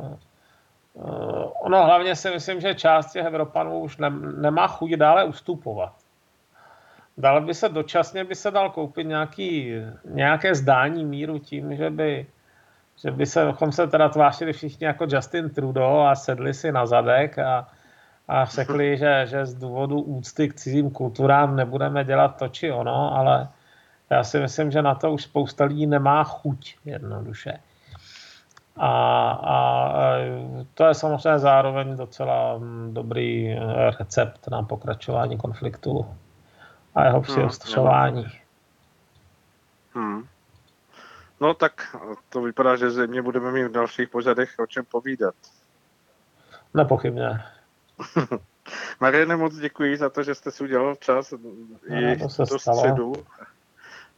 [1.61, 5.93] ono hlavně si myslím, že část těch Evropanů už ne, nemá chuť dále ustupovat.
[7.17, 9.73] Dal by se dočasně by se dal koupit nějaký,
[10.05, 12.27] nějaké zdání míru tím, že by,
[13.03, 17.39] že by se, se teda tvářili všichni jako Justin Trudeau a sedli si na zadek
[17.39, 17.67] a,
[18.27, 23.17] a řekli, že, že z důvodu úcty k cizím kulturám nebudeme dělat to či ono,
[23.17, 23.47] ale
[24.09, 27.59] já si myslím, že na to už spousta lidí nemá chuť jednoduše.
[28.77, 28.89] A,
[29.31, 29.57] a
[30.73, 33.55] to je samozřejmě zároveň docela mm, dobrý
[33.99, 36.05] recept na pokračování konfliktu
[36.95, 38.27] a jeho přiostřování.
[39.93, 40.27] Hmm, hmm.
[41.41, 41.95] No tak
[42.29, 45.35] to vypadá, že země budeme mít v dalších pořadech o čem povídat.
[46.73, 47.29] Nepochybně.
[48.99, 51.33] Mariane, moc děkuji za to, že jste si udělal čas
[51.87, 53.13] i to se do středu.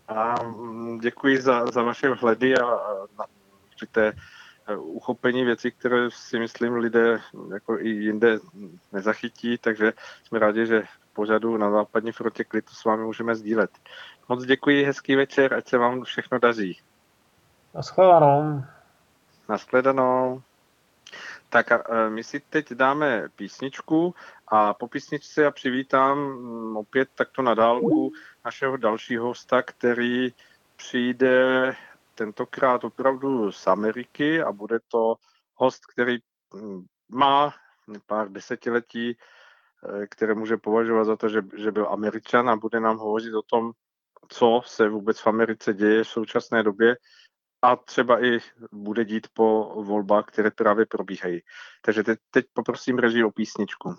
[0.08, 3.26] A mm, děkuji za, za vaše vhledy a, a na
[3.68, 4.14] určité
[4.68, 7.20] e, uchopení věcí, které si myslím lidé
[7.54, 8.40] jako i jinde
[8.92, 9.94] nezachytí, takže
[10.24, 13.72] jsme rádi, že pořadu na západní frontě klidu s vámi můžeme sdílet.
[14.30, 16.80] Moc děkuji, hezký večer, ať se vám všechno daří.
[17.74, 18.64] Naschledanou.
[19.50, 20.42] Naschledanou.
[21.50, 24.16] Tak a e, my si teď dáme písničku
[24.48, 28.12] a po písničce já přivítám mm, opět takto na dálku
[28.46, 30.34] našeho dalšího hosta, který
[30.76, 31.76] přijde
[32.16, 35.16] tentokrát opravdu z Ameriky a bude to
[35.56, 36.18] host, který
[36.54, 37.54] mm, má
[38.06, 42.98] pár desetiletí, e, které může považovat za to, že, že byl Američan a bude nám
[42.98, 43.72] hovořit o tom,
[44.28, 46.96] co se vůbec v Americe děje v současné době
[47.64, 48.40] a třeba i
[48.72, 51.42] bude dít po volbách, které právě probíhají.
[51.82, 53.96] Takže teď, teď poprosím režii o písničku.